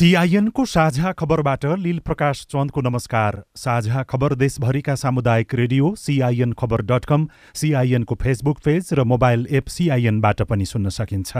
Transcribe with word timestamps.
सिआइएनको 0.00 0.64
साझा 0.64 1.10
खबरबाट 1.12 1.64
लील 1.78 1.98
प्रकाश 2.00 2.40
चन्दको 2.50 2.80
नमस्कार। 2.80 3.36
साझा 3.56 4.02
खबर 4.02 4.34
देशभरिका 4.34 4.94
सामुदायिक 4.94 5.54
रेडियो 5.54 5.94
सिआइएन 5.94 6.52
खबर 6.52 6.82
डट 6.82 7.04
कम 7.04 7.26
सिआइएनको 7.54 8.14
फेसबुक 8.14 8.58
पेज 8.64 8.88
र 8.92 9.04
मोबाइल 9.04 9.46
एप 9.50 9.68
सिआइएनबाट 9.68 10.42
पनि 10.42 10.64
सुन्न 10.64 10.88
सकिन्छ। 10.88 11.36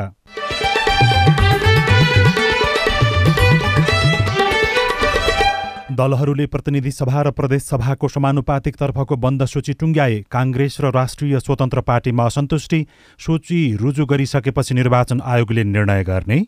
दलहरूले 5.96 6.46
प्रतिनिधि 6.46 6.90
सभा 6.92 7.22
र 7.22 7.30
प्रदेश 7.32 7.62
सभाको 7.64 8.08
समानुपातिक 8.10 8.76
तर्फको 8.76 9.16
बन्द 9.16 9.44
सूची 9.46 9.72
टुङ्ग्याए। 9.72 10.22
काङ्ग्रेस 10.30 10.80
र 10.80 10.92
राष्ट्रिय 10.92 11.40
स्वतन्त्र 11.40 11.80
पार्टीमा 11.88 12.24
असन्तुष्टि 12.26 12.86
सूची 13.20 13.60
रुजु 13.80 14.06
गरिसकेपछि 14.06 14.74
निर्वाचन 14.74 15.20
आयोगले 15.24 15.64
निर्णय 15.64 16.04
गर्ने। 16.04 16.44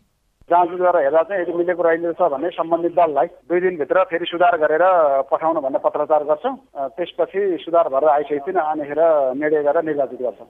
जाँच 0.53 0.69
गरेर 0.81 1.03
हेर्दा 1.03 1.23
चाहिँ 1.23 1.41
यदि 1.41 1.53
मिलेको 1.57 1.83
रहेछ 1.83 2.21
भने 2.33 2.49
सम्बन्धित 2.51 2.93
दललाई 2.93 3.27
दुई 3.49 3.59
दिनभित्र 3.61 4.03
फेरि 4.11 4.25
सुधार 4.25 4.57
गरेर 4.63 4.85
पठाउनु 5.31 5.61
भन्ने 5.61 5.79
पत्रचार 5.85 6.23
गर्छौँ। 6.23 6.55
त्यसपछि 6.93 7.41
सुधार 7.61 7.89
भएर 7.89 8.09
आइसकेपछि 8.09 8.59
अनिखेर 8.61 9.01
निर्णय 9.41 9.63
गरेर 9.63 9.83
निर्वाचित 9.85 10.21
गर्छौँ। 10.21 10.47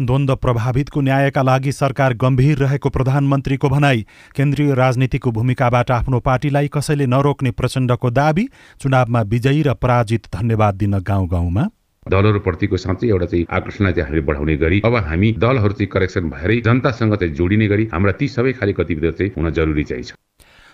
द्वन्द 0.00 0.30
प्रभावितको 0.42 1.00
न्यायका 1.00 1.42
लागि 1.42 1.72
सरकार 1.72 2.14
गम्भीर 2.22 2.58
रहेको 2.58 2.88
प्रधानमन्त्रीको 2.90 3.68
भनाई 3.68 4.00
केन्द्रीय 4.36 4.74
राजनीतिको 4.74 5.30
भूमिकाबाट 5.30 5.90
आफ्नो 5.90 6.20
पार्टीलाई 6.22 6.68
कसैले 6.72 7.06
नरोक्ने 7.06 7.50
प्रचण्डको 7.52 8.10
दावी 8.12 8.48
चुनावमा 8.80 9.20
विजयी 9.28 9.62
र 9.62 9.74
पराजित 9.76 10.26
धन्यवाद 10.34 10.74
दिन 10.74 10.98
गाउँ 11.04 11.28
गाउँमा। 11.28 11.68
दलहरूप्रतिको 12.06 12.76
साँच्चै 12.76 13.08
एउटा 13.08 13.26
चाहिँ 13.26 13.46
आकर्षणलाई 13.48 13.92
चाहिँ 13.92 14.06
हामीले 14.06 14.22
बढाउने 14.26 14.56
गरी 14.58 14.80
अब 14.84 14.94
हामी 15.06 15.28
दलहरू 15.38 15.72
चाहिँ 15.72 15.88
करेक्सन 15.88 16.30
भएरै 16.30 16.56
जनतासँग 16.66 17.14
चाहिँ 17.14 17.34
जोडिने 17.34 17.66
गरी 17.68 17.84
हाम्रा 17.92 18.12
ती 18.18 18.28
सबै 18.28 18.52
खाली 18.58 18.72
गतिविधिहरू 18.74 19.16
चाहिँ 19.18 19.32
हुन 19.36 19.50
जरुरी 19.50 19.84
चाहिँ 19.84 20.04
छ। 20.04 20.14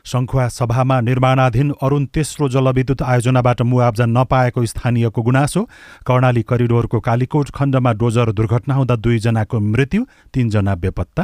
सङ्खुवा 0.08 0.46
सभामा 0.48 1.00
निर्माणाधीन 1.04 1.72
अरुण 1.84 2.04
तेस्रो 2.16 2.48
जलविद्युत 2.48 3.02
आयोजनाबाट 3.04 3.60
मुआब्जा 3.62 4.06
नपाएको 4.08 4.64
स्थानीयको 4.72 5.22
गुनासो 5.22 5.62
कर्णाली 6.08 6.42
करिडोरको 6.48 7.00
कालीकोट 7.08 7.50
खण्डमा 7.56 7.92
डोजर 8.00 8.32
दुर्घटना 8.32 8.74
हुँदा 8.74 8.96
दुईजनाको 9.04 9.60
मृत्यु 9.60 10.04
तीनजना 10.32 10.74
बेपत्ता। 10.80 11.22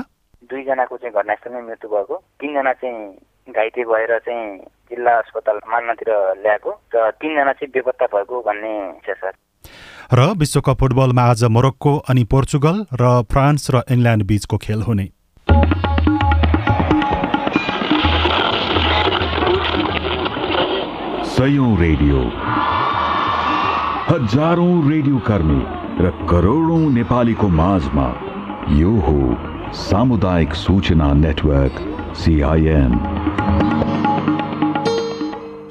दुईजनाको 0.50 0.96
चाहिँ 1.00 1.14
घटनास्थलमै 1.16 1.62
मृत्यु 1.64 1.88
भएको। 1.88 2.16
तिनजना 2.40 2.72
चाहिँ 2.76 3.54
घाइते 3.56 3.82
भएर 3.88 4.12
चाहिँ 4.20 4.44
जिल्ला 4.90 5.12
अस्पताल 5.24 5.58
मान्नतिर 5.64 6.10
ल्याएको 6.44 6.70
र 6.92 7.10
तिनजना 7.24 7.52
चाहिँ 7.56 7.72
बेपत्ता 7.72 8.06
भएको 8.12 8.42
भन्ने 8.44 8.74
छ 9.00 9.16
सर। 9.16 9.32
र 10.12 10.24
विश्वकप 10.38 10.78
फुटबलमा 10.80 11.22
आज 11.24 11.44
मोरक्को 11.48 11.96
अनि 12.08 12.24
पोर्चुगल 12.32 12.84
र 13.00 13.22
फ्रान्स 13.30 13.70
र 13.70 13.82
इङ्ल्यान्ड 13.90 14.22
बीचको 14.26 14.56
खेल 14.58 14.82
हुने। 14.82 15.06
सयौं 21.30 21.70
रेडियो। 21.78 22.20
हजारौं 24.10 24.76
रेडियो 24.90 25.18
कर्मी 25.26 25.62
र 26.00 26.10
करोडौं 26.30 26.82
नेपालीको 26.92 27.48
माझमा 27.62 28.08
यो 28.76 28.92
हो 29.06 29.18
सामुदायिक 29.80 30.54
सूचना 30.56 31.12
नेटवर्क 31.14 31.80
सिआइएन 32.16 32.92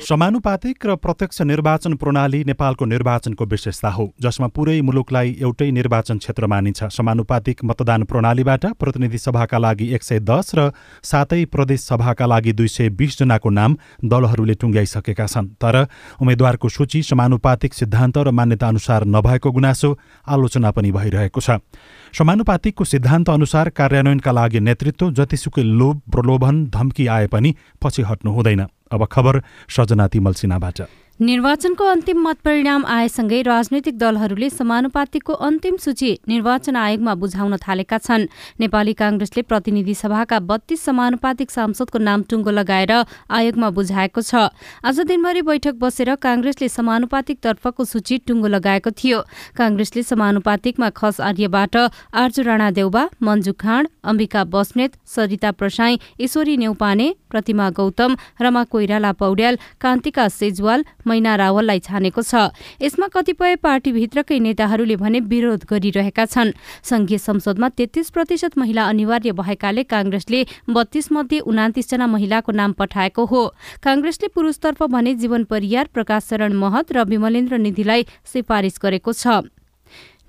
समानुपातिक 0.03 0.85
र 0.85 0.95
प्रत्यक्ष 0.95 1.41
निर्वाचन 1.41 1.93
प्रणाली 1.95 2.43
नेपालको 2.43 2.85
निर्वाचनको 2.85 3.45
विशेषता 3.45 3.89
हो 3.89 4.05
जसमा 4.19 4.47
पुरै 4.51 4.81
मुलुकलाई 4.81 5.29
एउटै 5.39 5.69
निर्वाचन 5.71 6.17
क्षेत्र 6.17 6.45
मानिन्छ। 6.45 6.83
समानुपातिक 6.91 7.63
मतदान 7.63 8.03
प्रणालीबाट 8.03 8.65
प्रतिनिधि 8.75 9.17
सभाका 9.17 9.57
लागि 9.57 9.87
एक 9.95 10.03
सय 10.03 10.19
दस 10.21 10.51
र 10.55 10.71
सातै 11.01 11.45
प्रदेश 11.47 11.79
सभाका 11.81 12.25
लागि 12.25 12.51
दुई 12.51 12.67
सय 12.67 12.89
बिसजनाको 12.91 13.49
नाम 13.49 13.77
दलहरूले 14.03 14.55
टुङ्ग्याइसकेका 14.59 15.25
छन्। 15.25 15.47
तर 15.55 15.87
उम्मेद्वारको 16.19 16.69
सूची 16.69 17.03
समानुपातिक 17.03 17.73
सिद्धान्त 17.73 18.17
र 18.17 18.31
मान्यता 18.31 18.67
अनुसार 18.67 19.05
नभएको 19.07 19.51
गुनासो 19.51 19.89
आलोचना 20.27 20.71
पनि 20.71 20.91
भइरहेको 20.91 21.39
छ। 21.39 21.63
समानुपातिकको 22.11 22.83
सिद्धान्त 22.83 23.29
अनुसार 23.29 23.69
कार्यान्वयनका 23.71 24.31
लागि 24.31 24.59
नेतृत्व 24.59 25.11
जतिसुकै 25.15 25.63
लोभ 25.63 25.95
प्रलोभन 26.11 26.55
धम्की 26.75 27.07
आए 27.07 27.27
पनि 27.31 27.55
पछि 27.81 28.01
हट्नु 28.03 28.31
हुँदैन। 28.31 28.67
अब 28.93 29.05
खबर 29.05 29.41
सजना 29.69 30.07
तिमल 30.07 30.33
सिन्हाबाट। 30.33 30.81
निर्वाचनको 31.19 31.85
अन्तिम 31.85 32.21
मत 32.25 32.37
परिणाम 32.45 32.85
आएसँगै 32.89 33.41
राजनैतिक 33.45 33.97
दलहरूले 33.97 34.49
समानुपातिकको 34.49 35.33
अन्तिम 35.47 35.75
सूची 35.79 36.09
निर्वाचन 36.27 36.75
आयोगमा 36.75 37.13
बुझाउन 37.15 37.55
थालेका 37.61 37.97
छन्। 37.97 38.25
नेपाली 38.59 38.93
काङ्ग्रेसले 38.97 39.41
प्रतिनिधि 39.45 39.93
सभाका 39.93 40.39
बत्तीस 40.49 40.81
समानुपातिक 40.83 41.51
सांसदको 41.51 41.99
नाम 41.99 42.21
टुङ्गो 42.29 42.51
लगाएर 42.51 42.91
आयोगमा 43.29 43.69
बुझाएको 43.77 44.21
छ। 44.21 44.49
आज 44.81 44.99
दिनभरि 45.05 45.41
बैठक 45.45 45.75
बसेर 45.77 46.15
काङ्ग्रेसले 46.17 46.69
समानुपातिक 46.69 47.37
तर्फको 47.45 47.85
सूची 47.85 48.17
टुङ्गो 48.25 48.47
लगाएको 48.49 48.89
थियो। 48.91 49.19
काङ्ग्रेसले 49.53 50.03
समानुपातिकमा 50.03 50.89
खस 50.97 51.21
आर्यबाट 51.21 51.75
आर्जु 52.09 52.41
राणा 52.41 52.71
देउबा 52.73 53.03
मन्जु 53.21 53.53
खाँड 53.53 53.85
अम्बिका 54.01 54.43
बस्नेत 54.49 54.97
सरिता 55.05 55.51
प्रसाई 55.61 55.93
ईश्वरी 56.19 56.57
नेउपाने 56.57 57.07
प्रतिमा 57.29 57.69
गौतम 57.77 58.11
रमा 58.41 58.63
कोइराला 58.73 59.11
पौड्याल 59.21 59.55
कान्तिका 59.79 60.27
सेजवाल 60.41 60.83
मैना 61.07 61.35
रावललाई 61.35 61.79
छानेको 61.79 62.21
छ। 62.21 62.51
यसमा 62.81 63.07
कतिपय 63.07 63.55
पार्टीभित्रकै 63.59 64.39
नेताहरूले 64.39 64.95
भने 64.95 65.19
विरोध 65.19 65.65
गरिरहेका 65.69 66.25
छन्। 66.25 66.51
संघीय 66.83 67.17
संसदमा 67.17 67.69
तेत्तीस 67.69 68.09
प्रतिशत 68.09 68.57
महिला 68.57 68.83
अनिवार्य 68.89 69.31
भएकाले 69.31 69.83
काङ्ग्रेसले 69.83 70.45
बत्तीस 70.69 71.11
मध्ये 71.11 71.39
उनातिसजना 71.39 72.07
महिलाको 72.07 72.51
नाम 72.51 72.71
पठाएको 72.73 73.25
हो। 73.25 73.43
काङ्ग्रेसले 73.83 74.27
पुरूषतर्फ 74.27 74.83
भने 74.83 75.13
जीवन 75.15 75.43
परियार 75.43 75.89
प्रकाश 75.93 76.23
शरण 76.23 76.53
महत 76.53 76.91
र 76.91 77.03
विमलेन्द्र 77.05 77.57
निधिलाई 77.57 78.05
सिफारिस 78.25 78.79
गरेको 78.81 79.13
छ। 79.13 79.52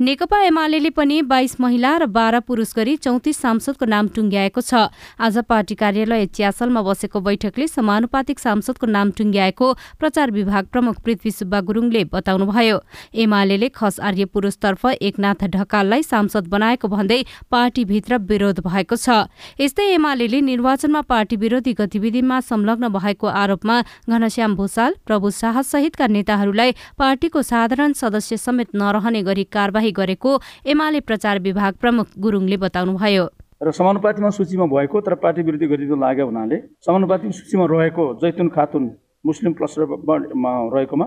नेकपा 0.01 0.39
एमाले 0.43 0.91
पनि 0.91 1.21
बाइस 1.23 1.55
महिला 1.61 1.91
र 1.97 2.07
बाह्र 2.11 2.39
पुरूष 2.43 2.73
गरी 2.77 2.97
चौतिस 2.99 3.37
सांसदको 3.39 3.87
नाम 3.87 4.09
टुङ्ग्याएको 4.11 4.61
छ। 4.61 4.91
आज 5.17 5.37
पार्टी 5.47 5.75
कार्यालय 5.79 6.27
च्यासलमा 6.35 6.83
बसेको 6.83 7.21
बैठकले 7.23 7.67
समानुपातिक 7.69 8.39
सांसदको 8.41 8.87
नाम 8.87 9.11
टुङ्ग्याएको 9.15 9.67
प्रचार 10.03 10.31
विभाग 10.31 10.65
प्रमुख 10.67 10.99
पृथ्वी 10.99 11.31
सुब्बा 11.31 11.61
गुरूङले 11.63 12.03
बताउनुभयो। 12.11 12.79
एमाले 13.15 13.69
खस 13.71 14.01
आर्य 14.03 14.25
पुरूषतर्फ 14.35 14.87
एकनाथ 14.99 15.47
ढकाललाई 15.55 16.03
सांसद 16.03 16.51
बनाएको 16.51 16.89
भन्दै 16.91 17.21
पार्टीभित्र 17.47 18.19
विरोध 18.27 18.67
भएको 18.67 18.99
छ। 18.99 19.31
यस्तै 19.63 19.87
एमाले 19.95 20.41
निर्वाचनमा 20.43 21.01
पार्टी 21.07 21.37
विरोधी 21.39 21.73
गतिविधिमा 21.79 22.41
संलग्न 22.43 22.91
भएको 22.91 23.27
आरोपमा 23.31 23.79
घनश्याम 24.11 24.55
भूषाल 24.57 24.99
प्रभु 25.07 25.31
शाह 25.31 25.63
सहितका 25.63 26.07
नेताहरूलाई 26.11 26.75
पार्टीको 26.99 27.43
साधारण 27.45 27.93
सदस्य 27.95 28.43
समेत 28.43 28.75
नरहने 28.75 29.23
गरी 29.23 29.47
कारवाही 29.55 29.83
कारवाही 29.85 29.93
गरेको 29.93 30.31
एमाले 30.67 31.01
प्रचार 31.01 31.39
विभाग 31.41 31.73
प्रमुख 31.81 32.07
गुरुङले 32.19 32.57
बताउनुभयो। 32.57 33.25
र 33.63 33.71
समानुपातिमा 33.71 34.31
सूचीमा 34.31 34.67
भएको 34.67 35.01
तर 35.01 35.15
पार्टी 35.15 35.43
विरोधी 35.43 35.67
गरिदिनु 35.67 35.97
लाग्यो 35.97 36.27
हुनाले 36.27 36.57
समानुपातिक 36.81 37.33
सूचीमा 37.33 37.65
रहेको 37.65 38.05
जैतुन 38.21 38.49
खातुन 38.49 38.85
मुस्लिम 39.25 39.53
क्लस्टरमा 39.53 40.53
रहेकोमा 40.75 41.07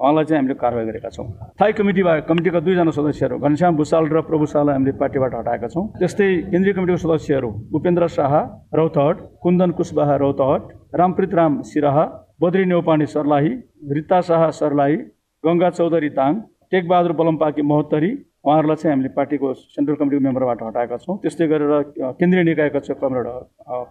उहाँलाई 0.00 0.24
चाहिँ 0.24 0.38
हामीले 0.38 0.54
कारवाही 0.54 0.86
गरेका 0.86 1.10
छौँ। 1.10 1.26
थाई 1.58 1.72
कमिटी 1.72 2.02
कमिटीका 2.28 2.60
दुईजना 2.60 2.90
सदस्यहरू 2.94 3.38
घनश्याम 3.38 3.76
भूषाल 3.76 4.04
र 4.08 4.20
प्रभु 4.22 4.46
शाहलाई 4.46 4.74
हामीले 4.74 4.92
पार्टीबाट 4.94 5.34
हटाएका 5.34 5.68
छौँ। 5.68 5.84
त्यस्तै 5.98 6.28
केन्द्रीय 6.52 6.74
कमिटीको 6.78 6.98
सदस्यहरू 7.04 7.50
उपेन्द्र 7.74 8.08
शाह 8.08 8.32
रौतहट 8.78 9.16
कुन्दन 9.42 9.70
कुशवाहा 9.74 10.16
रौतहट 10.22 10.62
रामप्रीत 10.94 11.34
राम 11.34 11.60
सिराहा 11.66 12.04
बद्री 12.40 12.64
नेौपाने 12.64 13.06
सर्लाही 13.10 13.50
रिता 13.98 14.20
शाह 14.28 14.50
सर्लाही 14.60 14.96
गङ्गा 15.44 15.70
चौधरी 15.70 16.10
ताङ 16.14 16.32
टेकबहादुर 16.72 17.12
बलम्पाकी 17.20 17.62
महोत्तरी 17.62 18.10
उहाँहरूलाई 18.46 18.76
चाहिँ 18.76 18.92
हामीले 18.92 19.08
पार्टीको 19.16 19.52
सेन्ट्रल 19.54 19.96
कमिटीको 19.96 20.22
मेम्बरबाट 20.24 20.62
हटाएका 20.62 20.96
छौँ। 20.96 21.16
त्यस्तै 21.22 21.46
गरेर 21.48 21.72
केन्द्रीय 22.20 22.44
निकायका 22.44 22.80
छ 22.80 22.96
कमरेड 23.00 23.28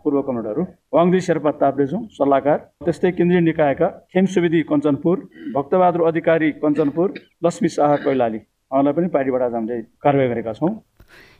पूर्व 0.03 0.21
कमरेडहरू। 0.27 0.63
वाङदी 0.93 1.19
शेर्पा 1.27 1.51
ताप्लेजुङ 1.61 2.01
सल्लाहकार। 2.17 2.57
त्यस्तै 2.85 3.11
केन्द्रीय 3.17 3.41
निकायका 3.49 3.87
खेम 4.13 4.25
सुवेदी 4.33 4.61
कञ्चनपुर 4.71 5.17
भक्तबहादुर 5.55 6.07
अधिकारी 6.07 6.51
कञ्चनपुर 6.63 7.13
लक्ष्मी 7.45 7.69
शाह 7.75 7.95
कैलाली 8.05 8.39
उहाँलाई 8.71 8.93
पनि 8.93 9.07
पार्टीबाट 9.15 9.41
हामीले 9.53 9.81
कारवाही 10.03 10.29
गरेका 10.29 10.53
छौँ। 10.53 10.71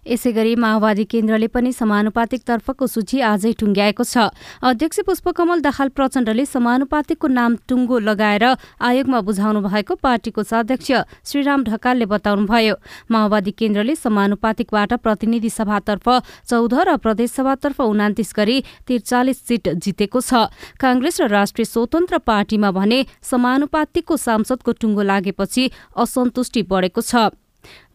यसै 0.08 0.32
गरी 0.32 0.56
माओवादी 0.56 1.04
केन्द्रले 1.12 1.48
पनि 1.52 1.72
समानुपातिक 1.74 2.42
तर्फको 2.48 2.88
सूची 2.88 3.20
आजै 3.22 3.52
टुङ्ग्याएको 3.60 4.04
छ। 4.04 4.32
अध्यक्ष 4.64 5.00
पुष्पकमल 5.08 5.60
दाहाल 5.62 5.90
प्रचण्डले 5.92 6.46
समानुपातिकको 6.48 7.28
नाम 7.28 7.52
टुङ्गो 7.68 7.98
लगाएर 8.00 8.44
आयोगमा 8.80 9.20
बुझाउनु 9.28 9.60
भएको 9.68 9.94
पार्टीको 10.00 10.42
अध्यक्ष 10.42 10.92
श्रीराम 11.28 11.64
ढकालले 11.68 12.06
बताउनुभयो। 12.08 12.76
माओवादी 13.12 13.52
केन्द्रले 13.52 13.96
समानुपातिकबाट 13.98 14.94
प्रतिनिधि 15.04 15.50
सभातर्फ 15.50 16.08
चौध 16.48 16.74
र 16.88 16.96
प्रदेशसभातर्फ 17.04 17.82
उनातिस 17.82 18.32
गरी 18.38 18.58
त्रिचालिस 18.88 19.38
सिट 19.44 19.66
जितेको 19.78 20.20
छ। 20.22 20.48
कांग्रेस 20.80 21.22
र 21.22 21.28
राष्ट्रिय 21.28 21.66
स्वतन्त्र 21.66 22.18
पार्टीमा 22.24 22.72
भने 22.72 23.00
समानुपातिकको 23.22 24.16
सांसदको 24.18 24.72
टुङ्गो 24.82 25.04
लागेपछि 25.04 25.64
असन्तुष्टि 25.98 26.62
बढेको 26.64 27.02
छ। 27.02 27.36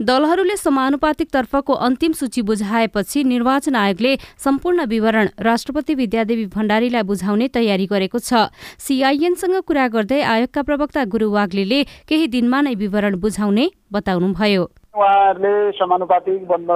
दलहरूले 0.01 0.57
समानुपातिक 0.57 1.29
तर्फको 1.33 1.73
अन्तिम 1.87 2.13
सूची 2.13 2.43
बुझाएपछि 2.43 3.25
निर्वाचन 3.25 3.77
आयोगले 3.77 4.17
सम्पूर्ण 4.39 4.85
विवरण 4.89 5.29
राष्ट्रपति 5.41 5.95
विद्यादेवी 5.95 6.47
भण्डारीलाई 6.55 7.03
बुझाउने 7.03 7.49
तयारी 7.49 7.87
गरेको 7.87 8.19
छ। 8.19 8.51
सीआईएनसँग 8.79 9.57
कुरा 9.67 9.87
गर्दै 9.89 10.21
आयोगका 10.21 10.63
प्रवक्ता 10.63 11.05
गुरू 11.07 11.31
वाग्लीले 11.31 11.83
केही 12.09 12.27
दिनमा 12.27 12.61
नै 12.61 12.75
विवरण 12.75 13.21
बुझाउने 13.21 13.67
बताउनुभयो। 13.93 14.65
उहाँहरूले 14.93 15.73
समानुपातिक 15.73 16.41
बन्द 16.47 16.71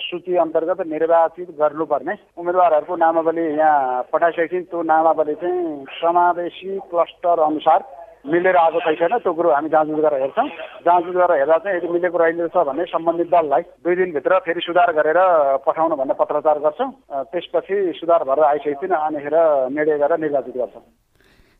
सूची 0.00 0.36
अन्तर्गत 0.40 0.80
निर्वाचित 0.88 1.48
गर्नुपर्ने। 1.60 2.14
उम्मेद्वारहरूको 2.40 2.96
नामावली 2.96 3.44
यहाँ 3.58 4.02
पठाइसकेपछि 4.08 4.60
त्यो 4.72 4.82
नामावली 4.82 5.34
चाहिँ 5.36 5.84
समावेशी 6.00 6.78
क्लस्टर 6.90 7.40
अनुसार 7.44 7.80
मिलेर 8.24 8.56
आएको 8.56 8.80
छैन 8.94 9.18
त्यो 9.18 9.32
कुरो 9.34 9.50
हामी 9.50 9.68
जाँचबुझ 9.68 10.00
गरेर 10.04 10.22
हेर्छौँ। 10.22 10.48
जाँचबुझ 10.86 11.14
गरेर 11.14 11.38
हेर्दा 11.38 11.58
चाहिँ 11.58 11.76
यदि 11.76 11.88
मिलेको 11.88 12.18
रहेछ 12.18 12.56
भने 12.68 12.84
सम्बन्धित 12.86 13.28
दललाई 13.34 13.62
दुई 13.82 13.94
दिनभित्र 13.96 14.38
फेरि 14.46 14.60
सुधार 14.62 14.92
गरेर 14.94 15.18
पठाउनु 15.66 15.96
भन्ने 15.96 16.14
पत्रचार 16.14 16.58
गर्छौँ। 16.62 16.90
त्यसपछि 17.34 17.76
सुधार 17.98 18.24
भएर 18.24 18.44
आइसकेपछि 18.44 18.94
अनिखेर 18.94 19.36
निर्णय 19.74 19.98
गरेर 19.98 20.18
निर्वाचित 20.22 20.56
गर्छौँ। 20.56 20.82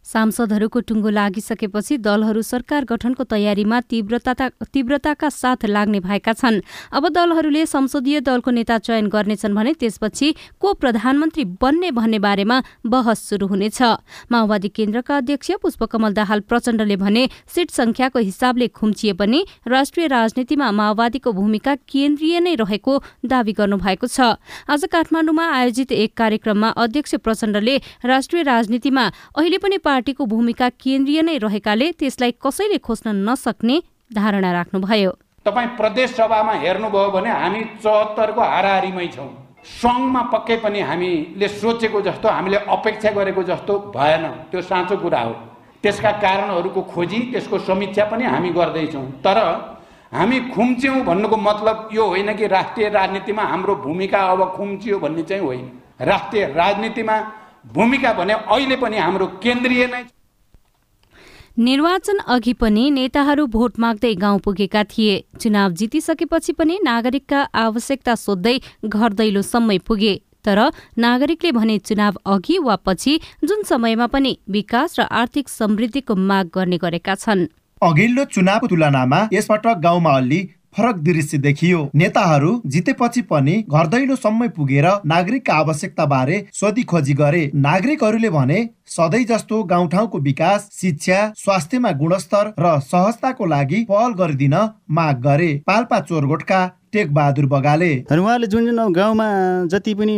सांसदहरूको 0.05 0.81
टुङ्गो 0.81 1.11
लागिसकेपछि 1.11 1.97
दलहरू 1.99 2.43
सरकार 2.43 2.85
गठनको 2.85 3.25
तयारीमा 3.25 3.81
तीव्रता 3.91 4.49
तीव्रताका 4.73 5.29
साथ 5.31 5.65
लाग्ने 5.67 6.01
भएका 6.01 6.33
छन्। 6.33 6.61
अब 6.93 7.09
दलहरूले 7.09 7.65
संसदीय 7.67 8.21
दलको 8.21 8.51
नेता 8.51 8.79
चयन 8.79 9.07
गर्नेछन् 9.09 9.55
भने 9.55 9.73
त्यसपछि 9.75 10.35
को 10.61 10.73
प्रधानमन्त्री 10.75 11.45
बन्ने 11.63 11.91
भन्ने 11.91 12.19
बारेमा 12.19 12.63
बहस 12.87 13.29
शुरू 13.29 13.47
हुनेछ। 13.47 13.83
माओवादी 14.33 14.69
केन्द्रका 14.69 15.17
अध्यक्ष 15.17 15.51
पुष्पकमल 15.63 16.13
दाहाल 16.13 16.41
प्रचण्डले 16.51 16.97
भने 16.97 17.29
सीट 17.55 17.71
संख्याको 17.71 18.19
हिसाबले 18.21 18.69
खुम्चिए 18.71 19.13
पनि 19.13 19.45
राष्ट्रिय 19.69 20.07
राजनीतिमा 20.09 20.71
माओवादीको 20.73 21.33
भूमिका 21.33 21.75
केन्द्रीय 21.89 22.41
नै 22.41 22.55
रहेको 22.55 22.99
दावी 23.25 23.53
गर्नुभएको 23.53 24.07
छ। 24.07 24.35
आज 24.67 24.85
काठमाडौँमा 24.93 25.47
आयोजित 25.53 25.93
एक 25.95 26.17
कार्यक्रममा 26.17 26.69
अध्यक्ष 26.77 27.15
प्रचण्डले 27.23 27.77
राष्ट्रिय 28.05 28.43
राजनीतिमा 28.43 29.05
अहिले 29.39 29.59
पनि 29.59 29.79
पार्टीको 29.93 30.25
भूमिका 30.27 30.69
केन्द्रीय 30.81 31.23
नै 31.23 31.37
रहेकाले 31.39 31.87
त्यसलाई 32.01 32.33
कसैले 32.41 32.79
खोज्न 32.81 33.09
नसक्ने 33.29 33.77
धारणा 34.11 34.51
राख्नुभयो। 34.53 35.11
तपाईँ 35.47 35.69
प्रदेश 35.77 36.11
सभामा 36.17 36.53
हेर्नुभयो 36.65 37.09
भने 37.11 37.31
हामी 37.33 37.61
चौहत्तरको 37.83 38.43
हाराहारीमै 38.53 39.07
छौँ। 39.17 39.31
सङ्घमा 39.63 40.23
पक्कै 40.33 40.57
पनि 40.65 40.81
हामीले 40.81 41.49
सोचेको 41.51 42.01
जस्तो 42.09 42.29
हामीले 42.29 42.59
अपेक्षा 42.77 43.11
गरेको 43.19 43.43
जस्तो 43.51 43.73
भएन। 43.97 44.25
त्यो 44.51 44.61
साँचो 44.63 44.97
कुरा 44.97 45.21
हो। 45.21 45.35
त्यसका 45.83 46.11
कारणहरूको 46.25 46.83
खोजी 46.93 47.19
त्यसको 47.33 47.59
समीक्षा 47.69 48.05
पनि 48.11 48.25
हामी 48.25 48.51
गर्दैछौँ। 48.59 49.07
तर 49.27 49.39
हामी 50.13 50.39
खुम्च्यौँ 50.55 50.99
भन्नुको 51.05 51.37
मतलब 51.39 51.89
यो 51.93 52.05
होइन 52.07 52.33
कि 52.39 52.47
राष्ट्रिय 52.47 52.89
राजनीतिमा 52.89 53.43
हाम्रो 53.43 53.75
भूमिका 53.85 54.21
अब 54.33 54.41
खुम्चियो 54.57 54.99
भन्ने 54.99 55.23
चाहिँ 55.23 55.45
होइन। 55.45 55.67
राष्ट्रिय 56.01 56.45
राजनीतिमा 56.57 57.17
भूमिका 57.65 58.13
भने 58.13 58.33
अहिले 58.33 58.77
पनि 58.77 58.99
हाम्रो 58.99 59.27
केन्द्रीय 59.43 59.87
नै 59.87 60.03
निर्वाचन 61.59 62.19
अघि 62.27 62.53
पनि 62.53 62.91
नेताहरू 62.91 63.47
भोट 63.47 63.79
माग्दै 63.79 64.15
गाउँ 64.15 64.39
पुगेका 64.41 64.83
थिए। 64.85 65.17
चुनाव 65.41 65.73
जितिसकेपछि 65.73 66.53
पनि 66.53 66.79
नागरिकका 66.83 67.41
आवश्यकता 67.55 68.15
सोध्दै 68.17 68.57
घर 68.85 69.13
दैलोसम्मै 69.13 69.79
पुगे। 69.79 70.15
तर 70.45 70.59
नागरिकले 70.99 71.53
भने 71.53 71.79
चुनाव 71.79 72.15
अघि 72.27 72.59
वा 72.59 72.77
पछि 72.77 73.19
जुन 73.45 73.63
समयमा 73.63 74.07
पनि 74.07 74.33
विकास 74.49 74.99
र 74.99 75.03
आर्थिक 75.13 75.49
समृद्धिको 75.49 76.15
माग 76.15 76.51
गर्ने 76.55 76.79
गरेका 76.79 77.15
छन्। 77.15 77.47
अघिल्लो 77.83 78.25
चुनावको 78.25 78.67
तुलनामा 78.67 79.21
यसपटक 79.33 79.77
गाउँमा 79.85 80.17
अलि 80.17 80.41
फरक 80.75 80.97
दृश्य 81.05 81.39
देखियो। 81.39 81.81
नेताहरू 81.95 82.51
जितेपछि 82.67 83.23
पनि 83.25 83.57
घर 83.71 83.87
दैलोसम्मै 83.89 84.49
पुगेर 84.51 84.87
नागरिकका 85.07 85.55
आवश्यकता 85.57 86.07
बारे 86.07 86.45
सोधी 86.53 86.83
खोजी 86.85 87.15
गरे। 87.15 87.43
नागरिकहरूले 87.57 88.31
भने 88.31 88.61
सधैँ 88.89 89.25
जस्तो 89.25 89.63
गाउँठाउँको 89.65 90.19
विकास 90.21 90.69
शिक्षा 90.73 91.19
स्वास्थ्यमा 91.37 91.91
गुणस्तर 91.99 92.53
र 92.59 92.79
सहजताको 92.83 93.47
लागि 93.47 93.85
पहल 93.89 94.13
गरिदिन 94.15 94.55
माग 94.91 95.21
गरे। 95.23 95.51
पाल्पा 95.67 96.01
चोरगोटका 96.03 96.61
टेक 96.93 97.13
बहादुर 97.15 97.47
बगाले 97.47 97.93
अनि 98.11 98.21
उहाँले 98.21 98.47
जुन 98.47 98.67
जुन 98.67 98.93
गाउँमा 98.93 99.27
जति 99.73 99.95
पनि 99.95 100.17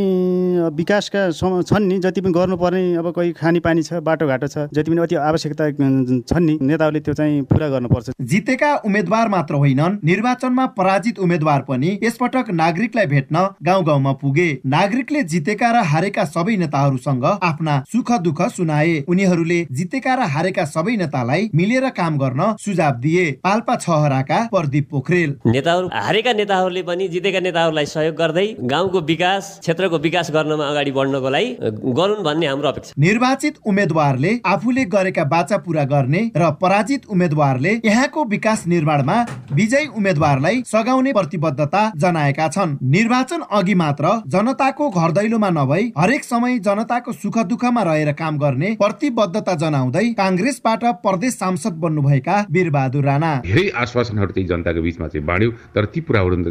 विकासका 0.75 1.31
छन् 1.32 1.87
नि 1.88 1.99
जति 1.99 2.21
पनि 2.21 2.32
गर्नुपर्ने 2.32 2.82
अब 2.97 3.11
कोही 3.15 3.32
खानेपानी 3.35 3.82
छ 3.82 4.00
बाटोघाटो 4.03 4.47
छ 4.47 4.67
जति 4.75 4.91
पनि 4.91 5.00
अति 5.03 5.15
आवश्यकता 5.15 5.71
छन् 5.71 6.44
नि 6.47 6.59
नेताहरूले 6.62 7.00
त्यो 7.00 7.15
चाहिँ 7.15 7.43
पुरा 7.47 7.69
गर्नुपर्छ। 7.69 8.11
जितेका 8.23 8.75
उम्मेद्वार 8.85 9.29
मात्र 9.29 9.55
होइनन् 9.55 9.99
निर्वाचनमा 10.05 10.67
पराजित 10.79 11.19
उम्मेद्वार 11.19 11.62
पनि 11.69 11.99
यसपटक 12.03 12.50
नागरिकलाई 12.53 13.06
भेट्न 13.06 13.47
गाउँ 13.62 13.85
गाउँमा 13.85 14.12
पुगे। 14.23 14.49
नागरिकले 14.67 15.23
जितेका 15.25 15.70
र 15.70 15.85
हारेका 15.85 16.25
सबै 16.27 16.56
नेताहरूसँग 16.56 17.25
आफ्ना 17.25 17.79
सुख 17.93 18.12
दुःख 18.25 18.43
सुनाए। 18.50 18.99
उनीहरूले 19.09 19.61
जितेका 19.70 20.15
र 20.15 20.27
हारेका 20.35 20.65
सबै 20.67 20.97
नेतालाई 20.97 21.49
मिलेर 21.55 21.88
काम 21.93 22.19
गर्न 22.19 22.55
सुझाव 22.59 22.94
दिए। 23.00 23.31
पाल्पा 23.44 23.77
छहराका 23.77 24.38
प्रदीप 24.50 24.88
पोखरेल। 24.91 25.31
नेताहरू 25.49 25.88
हारेका 25.94 26.32
नेताहरू 26.32 26.62
नेताहरूले 26.65 26.83
पनि 26.83 27.09
जितेका 27.09 27.41
नेताहरूलाई 27.41 27.87
सहयोग 27.87 28.15
गर्दै 28.17 28.47
गाउँको 28.65 29.01
विकास 29.03 29.59
क्षेत्रको 29.61 29.99
विकास 29.99 30.31
गर्नमा 30.33 30.65
अगाडि 30.65 30.91
बढ्नको 30.91 31.29
लागि 31.29 31.49
गरून् 31.93 32.25
भन्ने 32.25 32.47
हाम्रो 32.47 32.69
अपेक्षा 32.69 32.95
निर्वाचित 32.99 33.55
उम्मेद्वारले 33.65 34.33
आफूले 34.47 34.85
गरेका 34.95 35.25
बाचा 35.25 35.57
पुरा 35.59 35.85
गर्ने 35.85 36.23
र 36.37 36.51
पराजित 36.61 37.07
उम्मेद्वारले 37.07 37.73
यहाँको 37.85 38.25
विकास 38.27 38.67
निर्माणमा 38.67 39.17
विजयी 39.53 39.87
उम्मेद्वारलाई 39.95 40.63
सघाउने 40.67 41.13
प्रतिबद्धता 41.13 41.83
जनाएका 41.97 42.49
छन्। 42.49 42.77
निर्वाचन 42.91 43.41
अघि 43.53 43.75
मात्र 43.75 44.05
जनताको 44.29 44.89
घर 44.91 45.11
दैलोमा 45.13 45.51
नभई 45.51 45.93
हरेक 45.99 46.25
समय 46.25 46.59
जनताको 46.61 47.13
सुख 47.15 47.39
दुःखमा 47.44 47.83
रहेर 47.83 48.13
काम 48.15 48.39
गर्ने 48.39 48.71
प्रतिबद्धता 48.81 49.55
जनाउँदै 49.63 50.06
काङ्ग्रेसबाट 50.15 50.85
प्रदेश 51.05 51.35
सांसद 51.35 51.75
बन्नुभएका 51.85 52.37
वीरबहादुर 52.51 53.05
राणा। 53.05 53.33
धेरै 53.44 53.69
आश्वासनहरू 53.77 54.33
चाहिँ 54.33 54.49
जनताको 54.49 54.83
बिचमा 54.83 55.09
चाहिँ 55.09 55.27
बाँड्यो 55.27 55.51
तर 55.75 55.85
ती 55.94 56.01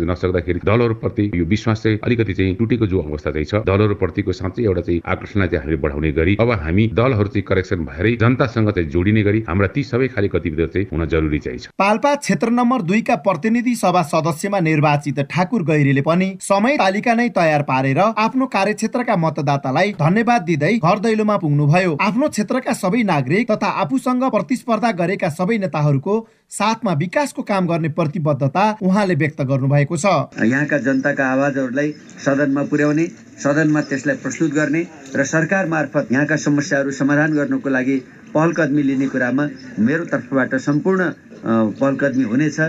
पुरा 0.03 0.13
नसक्दाखेरि 0.13 0.59
दलहरूप्रति 0.65 1.31
यो 1.35 1.45
विश्वास 1.45 1.83
चाहिँ 1.83 1.99
अलिकति 2.03 2.33
चाहिँ 2.33 2.55
टुटेको 2.55 2.87
जो 2.87 2.99
अवस्था 3.01 3.31
चाहिँ 3.31 3.45
छ 3.45 3.55
दलहरूप्रतिको 3.63 4.31
साँच्चै 4.33 4.63
एउटा 4.63 4.81
चाहिँ 4.81 5.01
आकर्षणलाई 5.05 5.47
चाहिँ 5.47 5.61
हामीले 5.63 5.81
बढाउने 5.81 6.11
गरी 6.11 6.35
अब 6.39 6.51
हामी 6.51 6.87
दलहरू 6.93 7.27
चाहिँ 7.27 7.43
करेक्सन 7.43 7.85
भएरै 7.85 8.15
जनतासँग 8.21 8.71
चाहिँ 8.71 8.89
जोडिने 8.89 9.23
गरी 9.23 9.43
हाम्रा 9.47 9.67
ती 9.67 9.83
सबै 9.83 10.07
खाले 10.07 10.27
गतिविधिहरू 10.27 10.71
चाहिँ 10.73 10.87
हुन 10.91 11.05
जरुरी 11.07 11.39
चाहिँ 11.39 11.59
छ। 11.59 11.67
पाल्पा 11.77 12.15
क्षेत्र 12.15 12.49
नम्बर 12.51 12.81
दुईका 12.83 13.15
प्रतिनिधि 13.23 13.75
सभा 13.75 14.01
सदस्यमा 14.03 14.59
निर्वाचित 14.59 15.19
ठाकुर 15.31 15.63
गैरीले 15.63 16.01
पनि 16.01 16.27
समय 16.41 16.77
तालिका 16.77 17.13
नै 17.13 17.29
तयार 17.29 17.61
पारेर 17.63 17.99
आफ्नो 17.99 18.45
कार्यक्षेत्रका 18.47 19.15
मतदातालाई 19.17 19.91
धन्यवाद 19.99 20.41
दिँदै 20.43 20.73
घर 20.77 20.99
दैलोमा 20.99 21.37
पुग्नुभयो। 21.37 21.97
आफ्नो 22.01 22.29
क्षेत्रका 22.29 22.73
सबै 22.73 23.03
नागरिक 23.05 23.51
तथा 23.51 23.67
आफूसँग 23.83 24.23
प्रतिस्पर्धा 24.29 24.91
गरेका 24.99 25.29
सबै 25.31 25.57
नेताहरूको 25.57 26.13
साथमा 26.53 26.93
विकासको 26.93 27.41
काम 27.41 27.67
गर्ने 27.67 27.89
प्रतिबद्धता 27.89 28.63
उहाँले 28.81 29.15
व्यक्त 29.15 29.41
गर्नुभएको 29.41 29.97
छ। 29.97 30.05
यहाँका 30.45 30.77
जनताका 30.77 31.25
आवाजहरूलाई 31.25 31.91
सदनमा 32.25 32.63
पुर्याउने 32.63 33.05
सदनमा 33.43 33.81
त्यसलाई 33.81 34.15
प्रस्तुत 34.15 34.51
गर्ने 34.53 34.81
र 35.15 35.23
सरकार 35.25 35.67
मार्फत 35.67 36.11
यहाँका 36.11 36.35
समस्याहरू 36.37 36.91
समाधान 36.93 37.33
गर्नुको 37.33 37.69
लागि 37.69 37.97
पहल 38.33 38.53
कदमी 38.53 38.83
लिने 38.83 39.07
कुरामा 39.07 39.47
मेरो 39.79 40.05
तर्फबाट 40.05 40.55
सम्पूर्ण 40.61 41.09
पहलकदमी 41.45 42.23
हुनेछ। 42.23 42.59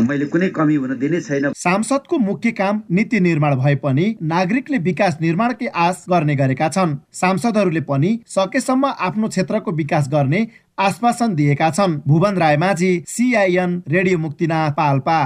मैले 0.00 0.26
कुनै 0.26 0.48
कमी 0.50 0.74
हुन 0.74 0.98
दिने 0.98 1.20
छैन। 1.20 1.52
सांसदको 1.56 2.18
मुख्य 2.18 2.50
काम 2.52 2.82
नीति 2.90 3.20
निर्माण 3.20 3.54
भए 3.56 3.74
पनि 3.76 4.06
नागरिकले 4.22 4.78
विकास 4.80 5.18
निर्माणकै 5.20 5.66
आश 5.66 6.04
गर्ने 6.10 6.36
गरेका 6.36 6.68
छन्। 6.68 6.96
सांसदहरूले 7.12 7.80
पनि 7.80 8.18
सकेसम्म 8.28 8.92
आफ्नो 9.00 9.28
क्षेत्रको 9.28 9.72
विकास 9.72 10.08
गर्ने 10.08 10.46
आश्वासन 10.78 11.34
दिएका 11.34 11.70
छन्। 11.70 12.00
Bhuwan 12.06 12.36
Raimajhi 12.36 12.92
CIN 13.06 13.82
radio 13.88 14.18
Muktinath 14.18 14.70
Palpa. 14.72 15.20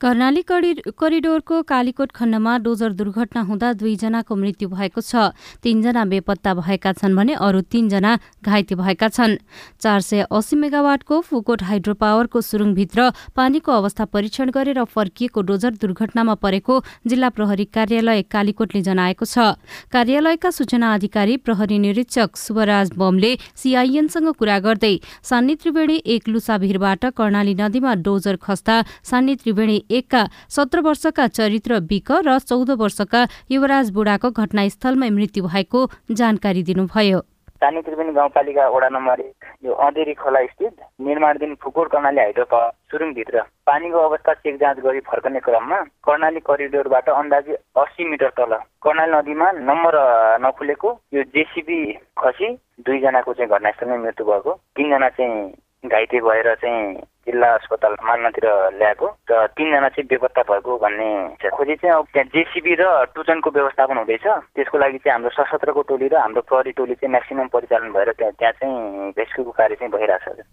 Karnali 0.00 0.42
करिडोरको 0.48 1.60
कालीकोट 1.62 2.10
खण्डमा 2.14 2.56
डोजर 2.58 2.92
दुर्घटना 2.92 3.40
हुँदा 3.42 3.72
दुईजनाको 3.72 4.34
मृत्यु 4.36 4.68
भएको 4.68 5.00
छ। 5.00 5.32
तीनजना 5.62 6.04
बेपत्ता 6.04 6.54
भएका 6.54 6.92
छन् 6.92 7.16
भने 7.16 7.34
अरू 7.36 7.60
तीनजना 7.72 8.12
घाइते 8.44 8.74
भएका 8.74 9.08
छन्। 9.08 9.36
चार 9.80 10.00
सय 10.00 10.26
अस्सी 10.28 10.56
मेगावाटको 10.56 11.20
फुकोट 11.20 11.62
हाइड्रो 11.62 11.94
पावरको 11.94 12.40
सुरुङभित्र 12.40 13.10
पानीको 13.36 13.72
अवस्था 13.72 14.04
परीक्षण 14.10 14.50
गरेर 14.50 14.82
फर्किएको 14.84 15.40
डोजर 15.42 15.72
दुर्घटनामा 15.80 16.34
परेको 16.36 16.74
जिल्ला 17.06 17.28
प्रहरी 17.30 17.64
कार्यालय 17.70 18.22
कालीकोटले 18.28 18.82
जनाएको 18.82 19.24
छ। 19.24 19.56
कार्यालयका 19.88 20.50
सूचना 20.50 20.92
अधिकारी 20.94 21.36
प्रहरी 21.38 21.78
निरीक्षक 21.78 22.36
शुभराज 22.36 22.92
बमले 22.98 23.32
सीआईएनसँग 23.56 24.28
कुरा 24.34 24.58
गर्दै 24.58 24.94
सान्नी 25.22 25.54
त्रिवेणी 25.56 25.96
एक 26.04 26.28
लुसा 26.28 26.58
भिरबाट 26.58 27.04
कर्णाली 27.16 27.54
नदीमा 27.54 27.94
डोजर 28.04 28.36
खस्दा 28.42 28.76
सान्नी 29.04 29.34
त्रिवेणी 29.36 29.82
एकका 29.98 30.24
सत्र 30.56 30.80
वर्षका 30.86 31.26
चरित्र 31.36 31.78
विक 31.90 32.10
र 32.26 32.38
चौध 32.40 32.70
वर्षका 32.80 33.26
युवराज 33.50 33.90
बुढाको 33.92 34.30
घटनास्थलमै 34.32 35.10
मृत्यु 35.10 35.46
भएको 35.46 35.86
जानकारी 36.12 36.62
दिनुभयो। 36.62 37.20
सानी 37.62 37.80
त्रिवेणी 37.80 38.12
गाउँपालिका 38.12 38.68
वडा 38.68 38.88
नम्बर 38.88 39.20
एक 39.20 39.44
यो 39.64 39.72
अँधेरी 39.84 40.14
खोला 40.14 40.40
स्थित 40.46 40.80
निर्माणधीन 41.00 41.54
फुकोर 41.62 41.88
कर्णाली 41.88 42.20
हाइड्रो 42.20 42.44
पावर 42.50 42.70
सुरुङभित्र 42.90 43.40
पानीको 43.66 43.98
अवस्था 43.98 44.32
चेक 44.34 44.56
जाँच 44.60 44.78
गरी 44.84 45.00
फर्कने 45.08 45.40
क्रममा 45.40 45.80
कर्णाली 46.04 46.40
करिडोरबाट 46.48 47.08
अन्दाजी 47.10 47.52
अस्सी 47.82 48.08
मिटर 48.10 48.30
तल 48.36 48.52
कर्णाली 48.84 49.12
नदीमा 49.12 49.50
नम्बर 49.70 49.96
नखुलेको 50.44 50.90
यो 51.14 51.22
जेसिबी 51.32 51.80
खसी 52.20 52.52
दुईजनाको 52.84 53.32
चाहिँ 53.32 53.50
घटनास्थलमै 53.50 53.98
मृत्यु 54.04 54.26
भएको 54.26 54.52
तिनजना 54.76 55.08
चाहिँ 55.16 55.88
घाइते 55.88 56.20
भएर 56.20 56.54
चाहिँ 56.56 56.84
जिल्ला 57.26 57.48
अस्पताल 57.54 57.94
मान्नतिर 58.04 58.46
ल्याएको 58.78 59.06
र 59.30 59.46
तिनजना 59.56 59.88
चाहिँ 59.88 60.06
बेपत्ता 60.12 60.42
भएको 60.50 60.72
भन्ने 60.84 61.08
खोजी 61.50 61.74
चाहिँ 61.80 61.96
अब 61.96 62.06
त्यहाँ 62.12 62.28
जेसिबी 62.34 62.74
र 62.80 62.84
टुचनको 63.14 63.50
व्यवस्थापन 63.50 63.96
हुँदैछ। 63.98 64.26
त्यसको 64.54 64.78
लागि 64.78 64.98
चाहिँ 64.98 65.14
हाम्रो 65.14 65.30
सशस्त्रको 65.36 65.82
टोली 65.88 66.08
र 66.08 66.16
हाम्रो 66.16 66.42
प्रहरी 66.48 66.72
टोली 66.78 66.94
चाहिँ 66.94 67.10
म्याक्सिमम् 67.10 67.52
परिचालन 67.54 67.90
भएर 67.96 68.12
त्यहाँ 68.18 68.32
त्यहाँ 68.38 68.52
चाहिँ 68.60 69.12
रेस्क्युको 69.18 69.50
कार्य 69.50 69.74
चाहिँ 69.80 69.92
भइरहेको 69.92 70.42
छ 70.42 70.46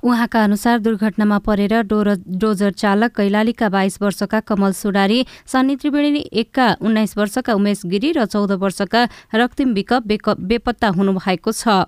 उहाँका 0.00 0.42
अनुसार 0.44 0.78
दुर्घटनामा 0.80 1.38
परेर 1.44 1.72
डोर 1.84 2.08
डोजर 2.40 2.70
चालक 2.72 3.10
कैलालीका 3.16 3.68
बाइस 3.68 3.98
वर्षका 4.02 4.40
कमल 4.48 4.72
सुडारी 4.72 5.20
सन्नी 5.46 5.76
त्रिवेणी 5.76 6.22
एकका 6.32 6.66
उन्नाइस 6.80 7.16
वर्षका 7.18 7.52
उमेश 7.54 7.82
गिरी 7.84 8.12
र 8.16 8.24
चौध 8.24 8.52
वर्षका 8.64 9.02
रक्तिम 9.34 9.74
विकप 9.76 10.08
बेपत्ता 10.40 10.88
हुनुभएको 10.96 11.52
छ। 11.52 11.84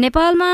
नेपालमा 0.00 0.50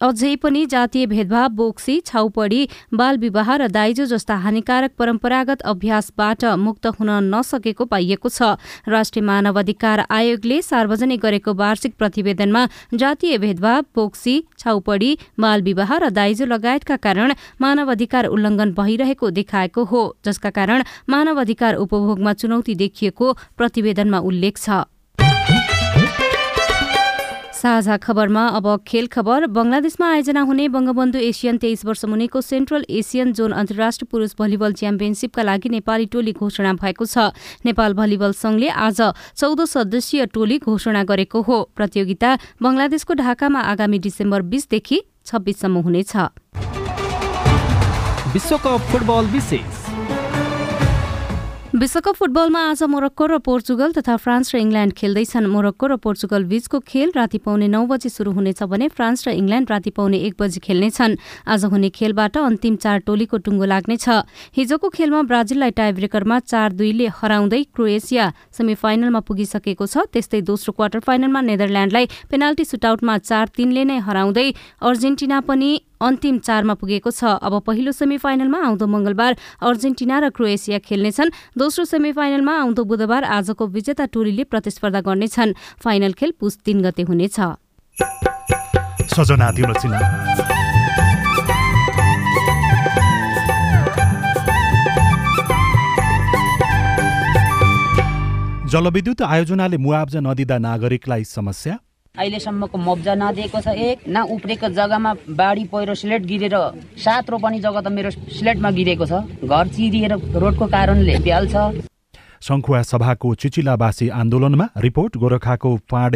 अझै 0.00 0.34
पनि 0.36 0.64
जातीय 0.66 1.06
भेदभाव 1.06 1.48
बोक्सी 1.54 1.98
छाउपडी 2.06 2.60
बाल 2.94 3.18
विवाह 3.18 3.54
र 3.56 3.68
दाइजो 3.70 4.04
जस्ता 4.06 4.36
हानिकारक 4.38 4.92
परम्परागत 4.98 5.62
अभ्यासबाट 5.68 6.44
मुक्त 6.58 6.86
हुन 6.98 7.10
नसकेको 7.34 7.84
पाइएको 7.86 8.28
छ। 8.28 8.56
राष्ट्रिय 8.88 9.24
मानव 9.24 9.58
अधिकार 9.58 10.04
आयोगले 10.10 10.60
सार्वजनिक 10.62 11.20
गरेको 11.20 11.54
वार्षिक 11.54 11.94
प्रतिवेदनमा 11.98 12.66
जातीय 12.94 13.38
भेदभाव 13.38 13.82
बोक्सी 13.94 14.36
छाउपडी 14.58 15.10
बाल 15.38 15.62
विवाह 15.62 15.96
र 15.98 16.10
दाइजो 16.12 16.46
लगायतका 16.46 16.96
कारण 16.98 17.32
मानव 17.60 17.90
अधिकार 17.90 18.26
उल्लंघन 18.28 18.74
भइरहेको 18.74 19.30
देखाएको 19.32 19.84
हो 19.84 20.04
जसका 20.24 20.50
कारण 20.52 20.84
मानव 21.08 21.40
अधिकार 21.40 21.74
उपभोगमा 21.78 22.32
चुनौती 22.34 22.74
देखिएको 22.76 23.32
प्रतिवेदनमा 23.56 24.18
उल्लेख 24.30 24.56
छ। 24.58 24.84
साझा 27.58 27.96
खबरमा 27.96 28.46
अब 28.54 28.66
खेल 28.86 29.06
खबर। 29.10 29.46
बंगलादेशमा 29.48 30.06
आयोजना 30.08 30.40
हुने 30.40 30.68
बंगबन्धु 30.70 31.18
एसियन 31.20 31.56
तेइस 31.58 31.84
वर्ष 31.84 32.04
मुनिको 32.04 32.40
सेन्ट्रल 32.40 32.84
एसियन 32.88 33.32
जोन 33.32 33.52
अन्तर्राष्ट्रिय 33.52 34.08
पुरुष 34.10 34.34
भलिबल 34.38 34.72
च्याम्पियनसिपका 34.78 35.42
लागि 35.42 35.68
नेपाली 35.68 36.06
टोली 36.06 36.32
घोषणा 36.38 36.72
भएको 36.78 37.04
छ। 37.04 37.34
नेपाल 37.66 37.98
भलिबल 37.98 38.32
संघले 38.34 38.68
आज 38.68 39.00
चौध 39.34 39.64
सदस्यीय 39.66 40.26
टोली 40.30 40.58
घोषणा 40.60 41.02
गरेको 41.02 41.42
हो। 41.42 41.58
प्रतियोगिता 41.74 42.30
बंगलादेशको 42.62 43.14
ढाकामा 43.16 43.60
आगामी 43.74 43.98
डिसेम्बर 44.06 44.42
बीसदेखि 44.54 45.02
छब्बीससम्म 45.26 45.82
हुनेछ। 45.82 46.16
विश्वकप 48.34 48.80
फुटबल 48.86 49.34
विशेष। 49.34 49.87
विश्वकप 51.78 52.14
फुटबलमा 52.18 52.60
आज 52.68 52.82
मोरक्को 52.90 53.26
र 53.30 53.38
पोर्चुगल 53.38 53.92
तथा 53.94 54.16
फ्रान्स 54.18 54.54
र 54.54 54.58
इङ्ल्याण्ड 54.58 54.92
खेल्दैछन्। 54.98 55.46
मोरक्को 55.46 55.86
र 55.86 55.96
पोर्चुगल 56.02 56.44
बीचको 56.50 56.78
खेल 56.82 57.12
राति 57.14 57.38
पाउने 57.38 57.68
नौ 57.70 57.84
बजी 57.86 58.08
शुरू 58.10 58.32
हुनेछ 58.34 58.62
भने 58.66 58.88
फ्रान्स 58.90 59.28
र 59.28 59.30
इङ्ल्याण्ड 59.38 59.70
राति 59.70 59.90
पाउने 59.94 60.18
एक 60.18 60.34
बजी 60.34 60.58
खेल्नेछन्। 60.58 61.14
आज 61.46 61.64
हुने 61.70 61.90
खेलबाट 61.94 62.36
अन्तिम 62.36 62.76
चार 62.82 62.98
टोलीको 63.06 63.38
टुङ्गो 63.46 63.64
लाग्नेछ। 63.70 64.08
हिजोको 64.58 64.88
खेलमा 64.90 65.22
ब्राजिललाई 65.30 65.70
टाइब्रेकरमा 65.78 66.38
चार 66.50 66.72
दुईले 66.74 67.06
हराउँदै 67.14 67.62
क्रोएसिया 67.70 68.26
सेमी 68.50 68.74
फाइनलमा 68.74 69.20
पुगिसकेको 69.22 69.86
छ। 69.86 70.10
त्यस्तै 70.10 70.42
दोस्रो 70.50 70.74
क्वार्टर 70.74 71.00
फाइनलमा 71.06 71.40
नेदरल्याण्डलाई 71.46 72.06
पेनाल्टी 72.26 72.64
सुटआउटमा 72.66 73.18
चार 73.22 73.54
तीनले 73.54 73.84
नै 73.86 73.98
हराउँदै 74.02 74.48
अर्जेन्टिना 74.82 75.40
पनि 75.46 75.70
अन्तिम 76.00 76.38
चारमा 76.38 76.74
पुगेको 76.74 77.10
छ। 77.10 77.38
अब 77.38 77.60
पहिलो 77.66 77.92
सेमी 77.92 78.16
फाइनलमा 78.18 78.58
आउँदो 78.58 78.86
मंगलबार 78.86 79.36
अर्जेन्टिना 79.62 80.18
र 80.18 80.30
क्रोएसिया 80.30 80.78
खेल्नेछन्। 80.78 81.58
दोस्रो 81.58 81.84
सेमी 81.84 82.12
फाइनलमा 82.12 82.54
आउँदो 82.58 82.84
बुधबार 82.84 83.24
आजको 83.24 83.66
विजेता 83.66 84.06
टोलीले 84.06 84.44
प्रतिस्पर्धा 84.44 85.00
गर्नेछन्। 85.00 85.54
फाइनल 85.82 86.12
खेल 86.12 86.32
पुस 86.40 86.58
तीन 86.64 86.82
गते 86.82 87.02
हुनेछ। 87.02 87.40
जलविद्युत 98.68 99.22
आयोजनाले 99.22 99.76
मुआब्जा 99.76 100.20
नदिँदा 100.20 100.56
नागरिकलाई 100.58 101.24
समस्या? 101.24 101.87
अहिलेसम्मको 102.16 102.78
मुआब्जा 102.78 103.14
नदिएको 103.14 103.60
छ 103.60 103.68
एक। 103.68 103.98
न 104.08 104.22
उप्रेको 104.30 104.68
जग्गामा 104.70 105.14
बाढी 105.34 105.64
पहिरो 105.68 105.94
स्लेट 105.94 106.22
गिरेर 106.24 106.56
सात 106.96 107.30
रोपनी 107.30 107.60
जग्गा 107.60 107.80
त 107.80 107.88
मेरो 107.88 108.10
स्लेटमा 108.10 108.70
गिरेको 108.70 109.04
छ। 109.06 109.12
घर 109.44 109.66
चिरिएर 109.76 110.12
रोडको 110.36 110.66
कारणले 110.66 111.18
छ 111.18 111.86
सङ्खुवा 112.38 112.80
सभाको 112.82 113.34
चिचिलावासी 113.34 114.08
आन्दोलनमा 114.14 114.66
रिपोर्ट 114.78 115.16
गोरखाको 115.18 115.70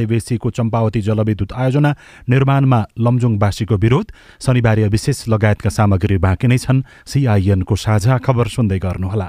बेसीको 0.07 0.51
चम्पावती 0.51 1.01
जलविद्युत 1.03 1.53
आयोजना 1.53 1.91
निर्माणमा 2.31 2.79
लमजुङवासीको 2.95 3.75
विरोध। 3.75 4.07
शनिबार 4.39 4.79
विशेष 4.87 5.29
लगायतका 5.29 5.71
सामग्री 5.71 6.19
बाँकी 6.23 6.47
नै 6.47 6.59
छन्। 6.59 6.87
सिआइएनको 7.11 7.75
साझा 7.77 8.19
खबर 8.23 8.47
सुन्दै 8.55 8.79
गर्नुहोला। 8.79 9.29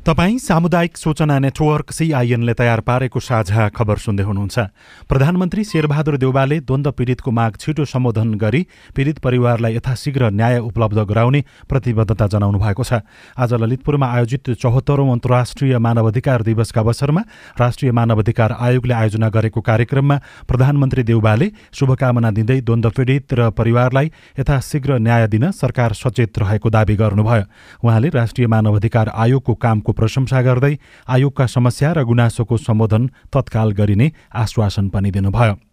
तपाईँ 0.00 0.38
सामुदायिक 0.40 0.96
सूचना 0.96 1.38
नेटवर्क 1.38 1.90
सिआइएनले 1.92 2.52
तयार 2.56 2.80
पारेको 2.80 3.20
साझा 3.20 3.68
खबर 3.68 3.96
सुन्दै 4.00 4.24
हुनुहुन्छ। 4.24 4.58
प्रधानमन्त्री 5.04 5.64
शेरबहादुर 5.64 6.16
देउबाले 6.16 6.58
द्वन्द 6.64 6.88
पीडितको 6.96 7.30
माग 7.30 7.56
छिटो 7.60 7.84
सम्बोधन 7.84 8.32
गरी 8.34 8.62
पीडित 8.96 9.18
परिवारलाई 9.20 9.76
यथाशीघ्र 9.76 10.30
न्याय 10.32 10.58
उपलब्ध 10.58 10.98
गराउने 11.04 11.40
प्रतिबद्धता 11.68 12.26
जनाउनु 12.26 12.58
भएको 12.58 12.82
छ। 12.82 13.04
आज 13.36 13.52
ललितपुरमा 13.54 14.06
आयोजित 14.08 14.50
चौहत्तरौं 14.56 15.08
अन्तर्राष्ट्रिय 15.12 15.78
मानवाधिकार 15.78 16.42
दिवसका 16.48 16.80
अवसरमा 16.80 17.22
राष्ट्रिय 17.60 17.92
मानवाधिकार 17.92 18.56
आयोगले 18.56 18.94
आयोजना 18.94 19.28
गरेको 19.28 19.60
कार्यक्रममा 19.60 20.16
प्रधानमन्त्री 20.48 21.02
देउबाले 21.12 21.50
शुभकामना 21.76 22.30
दिँदै 22.32 22.60
द्वन्द 22.64 22.86
पीडित 22.96 23.36
र 23.36 23.50
परिवारलाई 23.52 24.10
यथाशीघ्र 24.40 24.98
न्याय 24.98 25.28
दिन 25.28 25.50
सरकार 25.52 25.92
सचेत 25.92 26.38
रहेको 26.40 26.70
दावी 26.70 26.96
गर्नुभयो। 26.96 27.44
उहाँले 27.84 28.08
राष्ट्रिय 28.10 28.46
मानवाधिकार 28.48 29.12
आयोगको 29.12 29.54
कामको 29.60 29.89
प्रशंसा 29.92 30.40
गर्दै 30.42 30.74
आयोगका 31.08 31.46
समस्या 31.46 31.92
र 31.92 32.02
गुनासोको 32.04 32.56
सम्बोधन 32.56 33.06
तत्काल 33.32 33.68
गरिने 33.72 34.12
आश्वासन 34.34 34.88
पनि 34.88 35.10
दिनुभयो। 35.10 35.69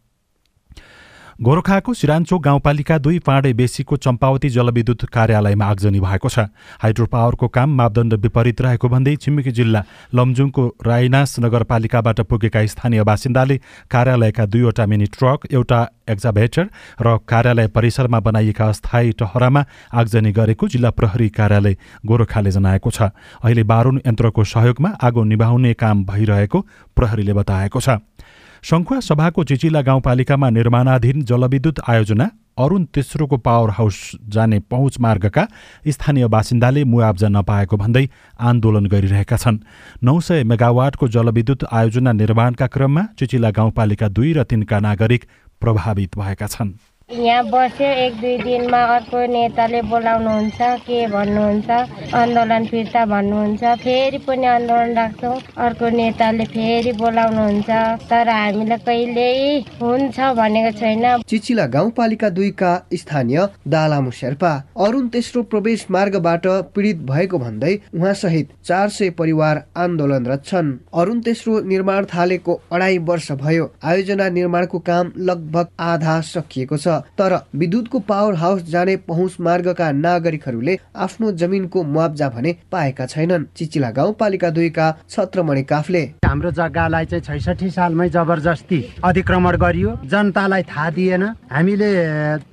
गोरखाको 1.39 1.93
सिरान्चोक 1.93 2.41
गाउँपालिका 2.43 2.97
दुई 2.97 3.17
पाँडे 3.19 3.51
बेसीको 3.53 3.95
चम्पावती 3.95 4.49
जलविद्युत 4.49 5.03
कार्यालयमा 5.05 5.65
आगजनी 5.67 5.99
भएको 6.01 6.29
छ। 6.29 6.49
हाइड्रो 6.81 7.05
पावरको 7.05 7.47
काम 7.47 7.75
मापदण्ड 7.77 8.13
विपरीत 8.25 8.61
रहेको 8.61 8.89
भन्दै 8.89 9.15
छिमेकी 9.21 9.51
जिल्ला 9.53 9.83
लमजुङको 10.17 10.65
राइनास 10.81 11.35
नगरपालिकाबाट 11.39 12.21
पुगेका 12.25 12.65
स्थानीय 12.65 13.03
बासिन्दाले 13.05 13.57
कार्यालयका 13.85 14.45
दुईवटा 14.47 14.85
मिनी 14.89 15.05
ट्रक 15.13 15.45
एउटा 15.53 15.79
एक्जाभेटर 16.09 16.65
र 17.05 17.17
कार्यालय 17.29 17.67
परिसरमा 17.69 18.19
बनाइएका 18.19 18.65
अस्थायी 18.65 19.11
टहरामा 19.21 19.65
आगजनी 19.93 20.31
गरेको 20.33 20.67
जिल्ला 20.67 20.89
प्रहरी 20.89 21.29
कार्यालय 21.37 21.77
गोरखाले 22.01 22.51
जनाएको 22.51 22.89
छ। 22.89 23.13
अहिले 23.45 23.63
बारुन 23.63 24.01
यन्त्रको 24.07 24.43
सहयोगमा 24.43 24.89
आगो 25.05 25.23
निभाउने 25.23 25.73
काम 25.77 26.03
भइरहेको 26.05 26.65
प्रहरीले 26.97 27.33
बताएको 27.33 27.79
छ। 27.79 28.01
सङ्खुवा 28.63 28.99
सभाको 28.99 29.43
चिचिला 29.43 29.81
गाउँपालिकामा 29.81 30.49
निर्माणाधीन 30.49 31.21
जलविद्युत 31.23 31.79
आयोजना 31.87 32.29
अरुण 32.57 32.83
तेस्रोको 32.89 33.37
पावर 33.37 33.69
हाउस 33.69 33.97
जाने 34.33 34.59
पहुँच 34.59 34.99
मार्गका 34.99 35.47
स्थानीय 35.87 36.27
बासिन्दाले 36.27 36.83
मुआब्जा 36.83 37.27
नपाएको 37.29 37.77
भन्दै 37.77 38.05
आन्दोलन 38.39 38.85
गरिरहेका 38.85 39.37
छन्। 39.37 39.57
नौ 40.03 40.19
सय 40.19 40.43
मेगावाटको 40.43 41.07
जलविद्युत 41.07 41.65
आयोजना 41.71 42.11
निर्माणका 42.11 42.67
क्रममा 42.67 43.03
चिचिला 43.19 43.51
गाउँपालिका 43.51 44.07
दुई 44.09 44.33
र 44.33 44.43
तिनका 44.43 44.79
नागरिक 44.79 45.25
प्रभावित 45.61 46.17
भएका 46.17 46.47
छन्। 46.47 46.73
यहाँ 47.07 47.43
बस्यो 47.47 47.87
एक 47.87 48.15
दुई 48.19 48.37
दिनमा 48.37 48.77
अर्को 48.95 49.19
नेताले 49.31 49.81
बोलाउनुहुन्छ 49.81 50.57
के 50.83 51.05
भन्नुहुन्छ 51.07 51.69
आन्दोलन 52.13 52.65
फिर्ता 52.67 53.03
भन्नुहुन्छ 53.05 53.63
फेरि 53.79 54.17
पनि 54.27 54.45
आन्दोलन 54.45 54.91
राख्छौँ। 54.97 55.39
अर्को 55.57 55.89
नेताले 55.89 56.45
फेरि 56.45 56.91
बोलाउनुहुन्छ 56.99 57.69
तर 58.11 58.29
हामीलाई 58.29 58.77
कहिल्यै 58.83 59.59
हुन्छ 59.79 60.19
भनेको 60.35 60.71
छैन। 60.79 61.05
चिचिला 61.23 61.65
गाउँपालिका 61.67 62.29
दुईका 62.29 62.73
स्थानीय 62.93 63.39
दालामु 63.71 64.11
शेर्पा 64.11 64.51
अरुण 64.77 65.07
तेस्रो 65.07 65.43
प्रवेश 65.47 65.87
मार्गबाट 65.89 66.47
पीडित 66.75 67.07
भएको 67.07 67.39
भन्दै 67.39 67.73
उहाँ 67.95 68.13
सहित 68.19 68.51
चार 68.67 68.89
सय 68.89 69.09
परिवार 69.15 69.63
आन्दोलनरत 69.77 70.45
छन्। 70.45 70.75
अरुण 70.93 71.21
तेस्रो 71.23 71.59
निर्माण 71.71 72.05
थालेको 72.13 72.59
अढाई 72.71 72.97
वर्ष 73.07 73.31
भयो। 73.39 73.71
आयोजना 73.85 74.29
निर्माणको 74.41 74.79
काम 74.91 75.11
लगभग 75.31 75.67
आधा 75.87 76.19
सकिएको 76.35 76.77
छ। 76.77 76.96
तर 77.17 77.35
विद्युतको 77.55 77.99
पावर 77.99 78.35
हाउस 78.35 78.63
जाने 78.69 78.95
पहुँच 79.07 79.37
मार्गका 79.39 79.91
नागरिकहरूले 79.91 80.77
आफ्नो 80.95 81.31
जमिनको 81.33 81.83
मुआब्जा 81.83 82.29
भने 82.29 82.55
पाएका 82.71 83.05
छैनन्। 83.05 83.45
चिचिला 83.57 83.89
गाउँपालिका 83.91 84.49
दुईका 84.49 84.87
छत्रमणि 85.09 85.63
काफले। 85.63 86.03
हाम्रो 86.25 86.51
जग्गालाई 86.51 87.05
चाहिँ 87.05 87.23
छैसठी 87.23 87.69
सालमै 87.69 88.09
जबरजस्ती 88.09 88.79
अतिक्रमण 89.03 89.55
गरियो। 89.57 89.91
जनतालाई 90.05 90.63
थाहा 90.63 90.89
दिएन। 90.89 91.23
हामीले 91.51 91.89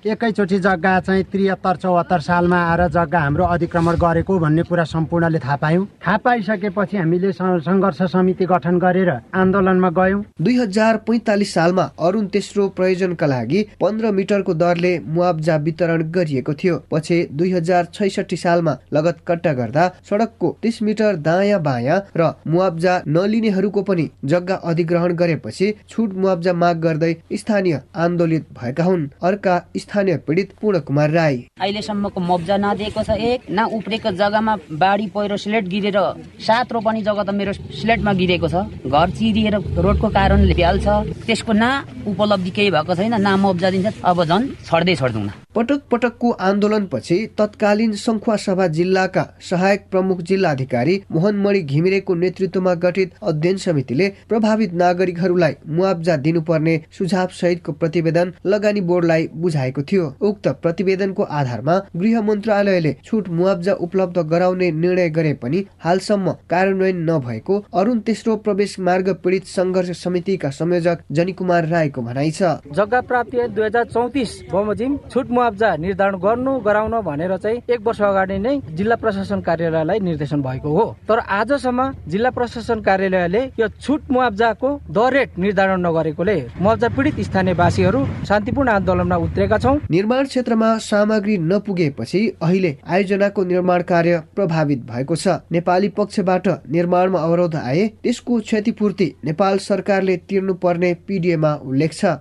एकैचोटि 0.06 0.58
जग्गा 0.58 0.98
चाहिँ 1.00 1.24
त्रिहत्तर 1.32 1.76
चौहत्तर 1.76 2.20
सालमा 2.20 2.58
आएर 2.64 2.86
जग्गा 2.88 3.20
हाम्रो 3.20 3.44
अतिक्रमण 3.44 3.96
गरेको 3.96 4.38
भन्ने 4.38 4.62
कुरा 4.62 4.84
सम्पूर्णले 4.84 5.38
थाहा 5.38 5.56
पायौँ। 5.56 5.86
थाहा 6.06 6.16
पाइसकेपछि 6.24 6.96
हामीले 6.96 7.32
सङ्घर्ष 7.32 8.02
समिति 8.12 8.44
गठन 8.46 8.78
गरेर 8.78 9.10
आन्दोलनमा 9.34 9.90
गयौँ। 9.90 10.22
दुई 10.40 10.56
हजार 10.58 10.96
पैँतालिस 11.06 11.54
सालमा 11.54 11.82
अरुण 11.98 12.26
तेस्रो 12.26 12.68
प्रयोजनका 12.76 13.26
लागि 13.26 13.62
पन्ध्र 13.80 14.10
मिटरको 14.34 14.54
दरले 14.54 14.92
मुआब्जा 15.06 15.56
वितरण 15.56 16.02
गरिएको 16.10 16.52
थियो। 16.54 16.76
पछि 16.90 17.16
दुई 17.32 17.50
हजार 17.52 17.84
छैसठी 17.94 18.36
सालमा 18.36 18.76
लगत 18.92 19.18
कट्टा 19.28 19.52
गर्दा 19.52 19.84
सडकको 20.10 20.48
तिस 20.62 20.82
मिटर 20.82 21.16
दायाँ 21.18 21.60
बायाँ 21.62 21.98
र 22.16 22.32
मुआब्जा 22.46 22.94
नलिनेहरूको 23.06 23.82
पनि 23.82 24.08
जग्गा 24.24 24.54
अधिग्रहण 24.64 25.12
गरेपछि 25.14 25.72
छुट 25.88 26.14
मुआब्जा 26.14 26.52
माग 26.54 26.80
गर्दै 26.80 27.12
स्थानीय 27.32 27.80
आन्दोलित 27.96 28.46
भएका 28.52 28.84
हुन्। 28.84 29.08
अर्का 29.22 29.54
स्थानीय 29.76 30.16
पीडित 30.26 30.52
पूर्ण 30.60 30.80
कुमार 30.82 31.10
राई। 31.10 31.36
अहिलेसम्मको 31.60 32.20
मुआब्जा 32.20 32.56
नदिएको 32.58 33.02
छ 33.02 33.10
एक 33.22 33.40
न 33.50 33.68
उप्रेको 33.72 34.10
जग्गामा 34.12 34.56
बाढी 34.74 35.06
पहिरो 35.14 35.36
स्लेट 35.36 35.68
गिरेर 35.68 35.98
सात 36.42 36.72
रोपनी 36.72 37.02
जग्गा 37.02 37.22
त 37.22 37.30
मेरो 37.30 37.52
स्लेटमा 37.52 38.12
गिरेको 38.12 38.48
छ। 38.48 38.66
घर 38.84 39.10
चिरिएर 39.14 39.54
रोडको 39.78 40.08
कारणले 40.10 40.54
भ्याल्छ 40.54 40.86
त्यसको 41.26 41.52
न 41.52 41.64
उपलब्धि 42.06 42.50
केही 42.50 42.70
भएको 42.70 42.94
छैन 42.94 43.14
न 43.16 43.34
मुआब्जा 43.40 43.70
दिन्छ। 43.70 43.94
अब 44.04 44.23
झन् 44.24 44.48
छड्दै 44.66 44.94
छड्दैनौँ 44.96 45.32
पटक 45.54 45.80
पटकको 45.90 46.30
आन्दोलनपछि 46.46 47.16
तत्कालीन 47.38 47.92
सङ्खुवा 47.96 48.36
सभा 48.44 48.66
जिल्लाका 48.76 49.22
सहायक 49.48 49.84
प्रमुख 49.90 50.20
जिल्ला 50.28 50.50
अधिकारी 50.50 50.94
मोहनमणि 51.12 51.60
घिमिरेको 51.62 52.14
नेतृत्वमा 52.16 52.74
गठित 52.84 53.12
अध्ययन 53.22 53.56
समितिले 53.64 54.08
प्रभावित 54.28 54.72
नागरिकहरूलाई 54.80 55.54
मुआब्जा 55.68 56.16
दिनुपर्ने 56.24 56.74
सुझाव 56.98 57.28
सहितको 57.40 57.72
प्रतिवेदन 57.74 58.32
लगानी 58.46 58.80
बोर्डलाई 58.90 59.28
बुझाएको 59.36 59.82
थियो। 59.84 60.06
उक्त 60.22 60.48
प्रतिवेदनको 60.62 61.22
आधारमा 61.40 61.78
गृह 61.96 62.20
मन्त्रालयले 62.22 62.96
छुट 63.04 63.28
मुआब्जा 63.30 63.72
उपलब्ध 63.86 64.18
गराउने 64.32 64.70
निर्णय 64.72 65.08
गरे 65.10 65.32
पनि 65.42 65.64
हालसम्म 65.84 66.32
कार्यान्वयन 66.50 67.04
नभएको 67.10 67.62
अरुण 67.74 67.98
तेस्रो 68.06 68.36
प्रवेश 68.44 68.78
मार्ग 68.80 69.12
पीडित 69.24 69.46
सङ्घर्ष 69.48 69.90
समितिका 70.02 70.50
संयोजक 70.52 71.04
जनिकुमार 71.12 71.68
राईको 71.68 72.02
भनाइ 72.02 72.30
छ। 72.32 72.52
जग्गा 72.74 73.00
प्राप्ति 73.08 73.48
दुई 73.48 73.64
हजार 73.64 73.84
चौतिस 74.14 74.32
बमोजिम 74.50 74.96
छुट 75.10 75.30
मुआब्जा 75.30 75.68
निर्धारण 75.76 76.16
गर्नु 76.22 76.52
गराउन 76.62 76.92
भनेर 77.02 77.36
चाहिँ 77.36 77.58
एक 77.66 77.80
वर्ष 77.82 78.00
अगाडि 78.00 78.38
नै 78.38 78.54
जिल्ला 78.70 78.96
प्रशासन 78.96 79.40
कार्यालयलाई 79.42 79.98
निर्देशन 80.00 80.42
भएको 80.42 80.70
हो। 80.70 80.84
तर 81.08 81.18
आजसम्म 81.18 81.90
जिल्ला 82.06 82.30
प्रशासन 82.30 82.80
कार्यालयले 82.80 83.42
यो 83.58 83.68
छुट 83.74 84.10
मुआब्जाको 84.10 84.70
दर 84.88 85.12
रेट 85.12 85.38
निर्धारण 85.38 85.80
नगरेकोले 85.86 86.36
मुआब्जा 86.60 86.88
पीडित 86.94 87.20
स्थानीयवासीहरू 87.26 88.04
शान्तिपूर्ण 88.28 88.68
आन्दोलनमा 88.70 89.16
उत्रेका 89.26 89.58
छौँ। 89.58 89.74
निर्माण 89.90 90.24
क्षेत्रमा 90.26 90.70
सामग्री 90.80 91.36
नपुगेपछि 91.50 92.22
अहिले 92.42 92.72
आयोजनाको 92.86 93.44
निर्माण 93.44 93.82
कार्य 93.82 94.22
प्रभावित 94.36 94.86
भएको 94.86 95.16
छ। 95.16 95.42
नेपाली 95.50 95.88
पक्षबाट 95.98 96.48
निर्माणमा 96.70 97.18
अवरोध 97.20 97.56
आए 97.56 97.86
त्यसको 98.02 98.40
क्षतिपूर्ति 98.46 99.12
नेपाल 99.24 99.58
सरकारले 99.66 100.16
तिर्नुपर्ने 100.28 100.94
पिडिएमा 101.08 101.54
उल्लेख 101.66 101.92
छ। 101.94 102.16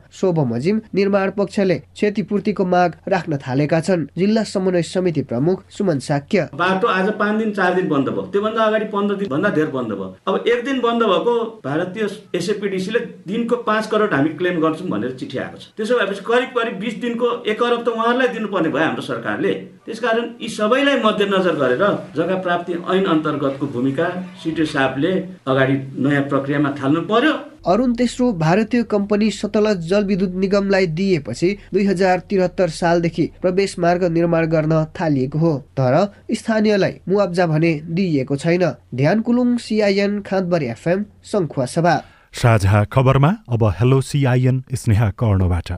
मजिम 0.46 0.82
निर्माण 0.96 1.30
पक्षले 1.38 1.82
क्षतिपूर्तिको 1.94 2.66
माग 2.66 2.96
राख्न 3.08 3.38
थालेका 3.38 3.80
छन्। 3.80 4.06
जिल्ला 4.18 4.44
समन्वय 4.46 4.82
समिति 4.84 5.22
प्रमुख 5.24 5.64
सुमन 5.70 6.00
साक्य। 6.00 6.50
बाटो 6.56 6.88
आज 6.88 7.10
पाँच 7.20 7.38
दिन 7.38 7.52
चार 7.54 7.74
दिन 7.74 7.88
बन्द 7.90 8.10
भयो। 8.10 8.22
त्योभन्दा 8.32 8.64
अगाडि 8.64 8.86
पन्ध्र 8.86 9.16
दिन 9.16 9.30
भन्दा 9.30 9.50
धेर 9.50 9.68
बन्द 9.70 9.92
भयो। 9.92 10.16
अब 10.28 10.48
एक 10.48 10.64
दिन 10.66 10.80
बन्द 10.82 11.04
भएको 11.04 11.34
भारतीय 11.66 12.08
एसएपिडिसीले 12.36 13.00
दिनको 13.28 13.56
पाँच 13.64 13.88
करोड 13.88 14.14
हामी 14.14 14.30
क्लेम 14.40 14.60
गर्छौँ 14.62 14.88
भनेर 14.90 15.12
चिठी 15.20 15.38
आएको 15.38 15.58
छ। 15.58 15.72
त्यसो 15.78 16.00
भएपछि 16.00 16.24
करिब 16.24 16.50
करिब 16.58 16.80
बिस 16.80 17.00
दिनको 17.02 17.28
एक 17.44 17.64
अरब 17.64 17.84
त 17.84 17.88
उहाँहरूलाई 17.90 18.28
दिनुपर्ने 18.34 18.70
भयो 18.70 18.84
हाम्रो 18.84 19.02
सरकारले। 19.04 19.54
त्यसकारण 19.86 20.26
यी 20.42 20.50
सबैलाई 20.50 21.02
मध्यनजर 21.04 21.56
गरेर 21.56 21.84
जग्गा 22.16 22.36
प्राप्ति 22.42 22.74
ऐन 22.74 23.06
अन्तर्गतको 23.14 23.66
भूमिका 23.68 24.08
सिटे 24.44 24.66
साहबले 24.66 25.12
अगाडि 25.48 25.76
नयाँ 26.00 26.24
प्रक्रियामा 26.30 26.70
थाल्नु 26.82 27.02
पर्यो। 27.10 27.34
अरुण 27.66 27.94
तेस्रो 27.94 28.32
भारतीय 28.38 28.84
कम्पनी 28.92 29.30
सतलज 29.32 29.88
जलविद्युत 29.90 30.34
निगमलाई 30.36 30.88
दिएपछि 30.96 31.50
दुई 31.74 31.86
हजार 31.86 32.20
त्रिहत्तर 32.30 32.70
सालदेखि 32.70 33.26
प्रवेश 33.42 33.78
मार्ग 33.80 34.04
निर्माण 34.12 34.46
गर्न 34.46 34.84
थालिएको 35.00 35.40
हो। 35.40 35.54
तर 35.80 35.96
स्थानीयलाई 36.32 37.00
मुआब्जा 37.10 37.46
भने 37.48 37.72
दिइएको 37.90 38.36
छैन। 38.36 38.66
Dhyan 38.96 39.22
Kulung 39.22 39.56
CIN 39.58 40.20
Khandbari 40.22 40.66
FM 40.68 41.06
Sankhuwasabha. 41.68 41.96
साझा 42.34 42.84
खबरमा 42.92 43.32
अब 43.50 43.64
हेलो 43.80 44.02
सिआइएन 44.02 44.64
स्नेहा 44.74 45.10
कर्णबाट। 45.16 45.72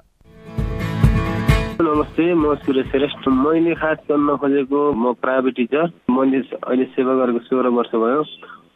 नमस्ते 1.81 2.33
म 2.33 2.55
सुरेश 2.65 2.85
श्रेष्ठ। 2.91 3.27
मैले 3.29 3.73
खास 3.75 3.97
गर्न 4.09 4.35
खोजेको 4.41 4.79
म 4.93 5.13
प्राइभेट 5.21 5.55
टिचर। 5.55 5.85
मैले 6.09 6.37
अहिले 6.65 6.85
सेवा 6.97 7.13
गरेको 7.21 7.39
सोह्र 7.45 7.67
वर्ष 7.77 7.91
भयो। 7.95 8.21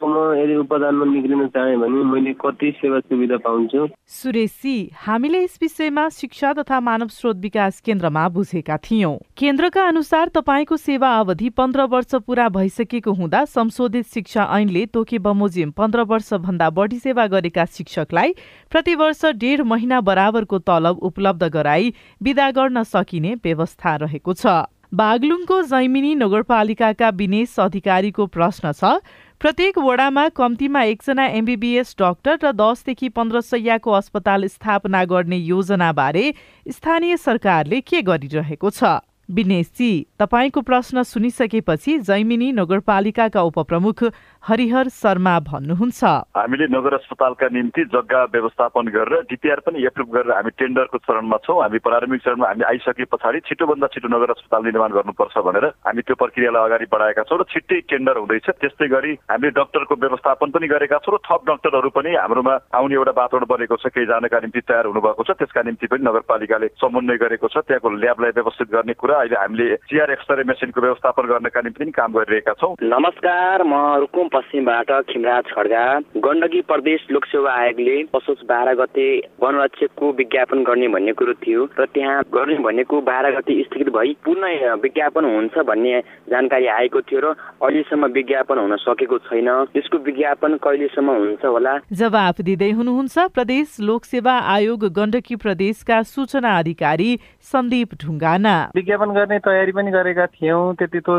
म 0.03 0.33
यदि 0.39 0.55
उपदानमा 0.55 1.45
चाहे 1.47 1.75
भने 1.77 2.03
मैले 2.03 2.33
कति 2.39 2.71
सेवा 2.77 2.99
सुविधा 2.99 3.37
पाउँछु? 3.37 3.87
सुरेशी 4.07 4.91
हामीले 4.95 5.43
यस 5.43 5.57
विषयमा 5.61 6.07
शिक्षा 6.09 6.53
तथा 6.53 6.79
मानव 6.79 7.07
स्रोत 7.07 7.37
विकास 7.37 7.79
केन्द्रमा 7.81 8.27
बुझेका 8.29 8.77
थियौं। 8.79 9.15
केन्द्रका 9.37 9.87
अनुसार 9.87 10.27
तपाईँको 10.35 10.77
सेवा 10.77 11.09
अवधि 11.19 11.49
पन्ध्र 11.49 11.83
वर्ष 11.91 12.15
पूरा 12.27 12.47
भइसकेको 12.49 13.13
हुँदा 13.13 13.43
संशोधित 13.45 14.07
शिक्षा 14.07 14.47
ऐनले 14.57 14.85
तोके 14.85 15.19
बमोजिम 15.19 15.71
पन्ध्र 15.71 16.01
वर्ष 16.07 16.33
भन्दा 16.39 16.69
बढी 16.69 16.99
सेवा 16.99 17.27
गरेका 17.27 17.65
शिक्षकलाई 17.67 18.33
प्रति 18.71 18.95
वर्ष 18.95 19.25
डेढ 19.35 19.61
महिना 19.67 20.01
बराबरको 20.01 20.59
तलब 20.59 20.99
उपलब्ध 21.03 21.43
गराई 21.43 21.93
विदा 22.23 22.51
गर्न 22.51 22.83
सकिने 22.83 23.35
व्यवस्था 23.43 23.95
रहेको 23.95 24.33
छ। 24.33 24.59
बागलुङको 24.89 25.61
जैमिनी 25.61 26.13
नगरपालिकाका 26.15 27.09
विनेश 27.13 27.55
अधिकारीको 27.59 28.25
प्रश्न 28.27 28.71
छ 28.71 28.97
प्रत्येक 29.39 29.77
वडामा 29.77 30.27
कम्तीमा 30.29 30.83
एकजना 30.83 31.25
एमबिबिएस 31.27 31.95
डाक्टर 31.99 32.37
र 32.43 32.51
दसदेखि 32.51 33.09
पन्ध्र 33.09 33.41
सयको 33.41 33.91
अस्पताल 33.91 34.45
स्थापना 34.45 35.03
गर्ने 35.05 35.37
योजनाबारे 35.37 36.33
स्थानीय 36.67 37.17
सरकारले 37.17 37.79
के 37.81 38.01
गरिरहेको 38.01 38.69
छ? 38.69 38.83
विनेशजी 39.31 39.91
तपाईँको 40.19 40.61
प्रश्न 40.61 41.03
सुनिसकेपछि 41.03 41.97
जैमिनी 41.99 42.51
नगरपालिकाका 42.51 43.41
उपप्रमुख 43.41 44.03
हरिहर 44.43 44.87
शर्मा 44.89 45.33
भन्नुहुन्छ। 45.45 46.03
हामीले 46.37 46.65
नगर 46.71 46.93
अस्पतालका 46.95 47.47
निम्ति 47.51 47.83
जग्गा 47.93 48.23
व्यवस्थापन 48.33 48.85
गरेर 48.87 49.21
डिपिआर 49.29 49.59
पनि 49.67 49.83
एप्रुभ 49.85 50.09
गरेर 50.09 50.31
हामी 50.31 50.51
टेन्डरको 50.55 50.97
चरणमा 50.97 51.37
छौँ। 51.43 51.61
हामी 51.61 51.79
प्रारम्भिक 51.79 52.21
चरणमा 52.23 52.47
हामी 52.47 52.63
आइसके 52.63 53.03
पछाडि 53.11 53.39
छिटोभन्दा 53.45 53.87
छिटो 53.93 54.07
नगर 54.07 54.31
अस्पताल 54.31 54.63
निर्माण 54.63 54.91
गर्नुपर्छ 54.95 55.37
भनेर 55.43 55.65
हामी 55.85 56.01
त्यो 56.01 56.15
प्रक्रियालाई 56.15 56.65
अगाडि 56.65 56.85
बढाएका 56.87 57.23
छौँ 57.29 57.39
र 57.39 57.43
छिट्टै 57.51 57.79
टेन्डर 57.91 58.17
हुँदैछ। 58.17 58.47
त्यस्तै 58.63 58.87
गरी 58.87 59.13
हामीले 59.27 59.51
डक्टरको 59.59 59.95
व्यवस्थापन 59.99 60.49
पनि 60.55 60.67
गरेका 60.71 60.97
छौँ 61.03 61.13
र 61.13 61.19
थप 61.27 61.41
डक्टरहरू 61.45 61.89
पनि 61.91 62.15
हाम्रोमा 62.15 62.55
आउने 62.79 62.95
एउटा 62.95 63.13
वातावरण 63.19 63.45
बनेको 63.51 63.75
छ 63.75 63.91
केही 63.91 64.07
जानका 64.07 64.39
निम्ति 64.39 64.61
तयार 64.65 64.85
हुनुभएको 64.87 65.23
छ। 65.27 65.35
त्यसका 65.35 65.61
निम्ति 65.67 65.87
पनि 65.91 66.07
नगरपालिकाले 66.07 66.67
समन्वय 66.79 67.17
गरेको 67.27 67.47
छ। 67.51 67.67
त्यहाँको 67.67 67.89
ल्याबलाई 67.91 68.31
व्यवस्थित 68.39 68.67
गर्ने 68.71 68.93
कुरा 68.95 69.19
अहिले 69.19 69.35
हामीले 69.35 69.67
सिआर 69.83 70.09
एक्सरे 70.15 70.43
मेसिनको 70.47 70.79
व्यवस्थापन 70.79 71.23
गर्नका 71.27 71.61
निम्ति 71.61 71.83
पनि 71.83 71.91
काम 71.91 72.11
गरिरहेका 72.17 72.53
छौँ। 72.55 72.73
नमस्कार 72.81 73.63
म 73.67 73.73
रुकुम 73.99 74.27
पश्चिमबाट 74.33 74.91
खिमराज 75.09 75.51
खड्गा 75.55 75.83
गण्डकी 76.25 76.61
प्रदेश 76.69 77.05
लोकसेवा 77.11 77.53
आयोगले 77.53 77.97
असोज 78.17 78.43
बाह्र 78.49 78.73
गते 78.81 79.07
वनरक्षकको 79.41 80.11
विज्ञापन 80.19 80.63
गर्ने 80.63 80.87
भन्ने 80.95 81.13
कुरो 81.19 81.33
थियो 81.43 81.67
र 81.79 81.85
त्यहाँ 81.93 82.21
गर्ने 82.33 82.57
भनेको 82.63 83.01
बाह्र 83.09 83.31
गते 83.37 83.61
स्थगित 83.63 83.89
भई 83.95 84.15
पुनः 84.25 84.73
विज्ञापन 84.83 85.25
हुन्छ 85.25 85.65
भन्ने 85.69 85.99
जानकारी 86.29 86.67
आएको 86.77 87.01
थियो 87.09 87.19
र 87.19 87.33
अहिलेसम्म 87.61 88.05
विज्ञापन 88.13 88.57
हुन 88.59 88.75
सकेको 88.79 89.17
छैन। 89.27 89.49
यसको 89.77 89.97
विज्ञापन 90.05 90.55
कहिलेसम्म 90.63 91.09
हुन्छ 91.17 91.45
होला? 91.45 91.73
जवाफ 91.99 92.41
दिँदै 92.41 92.69
हुनुहुन्छ 92.71 93.17
प्रदेश 93.35 93.77
लोकसेवा 93.89 94.35
आयोग 94.55 94.85
गण्डकी 94.97 95.35
प्रदेशका 95.43 96.01
सूचना 96.13 96.57
अधिकारी 96.59 97.09
सन्दीप 97.51 97.93
ढुङ्गाना। 98.01 98.55
विज्ञापन 98.75 99.09
गर्ने 99.17 99.39
तयारी 99.47 99.71
पनि 99.71 99.91
गरेका 99.91 100.25
थियौँ। 100.35 100.63
त्यति 100.79 100.99
तो 101.09 101.13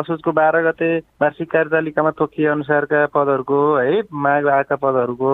असोजको 0.00 0.32
बाह्र 0.32 0.62
गते 0.68 0.90
वार्षिक 1.22 1.48
कार्यतालिकामा 1.76 2.10
तोकिए 2.10 2.46
अनुसारका 2.48 3.04
पदहरूको 3.06 3.58
है 3.76 4.02
माग 4.16 4.46
आएका 4.48 4.76
पदहरूको 4.76 5.32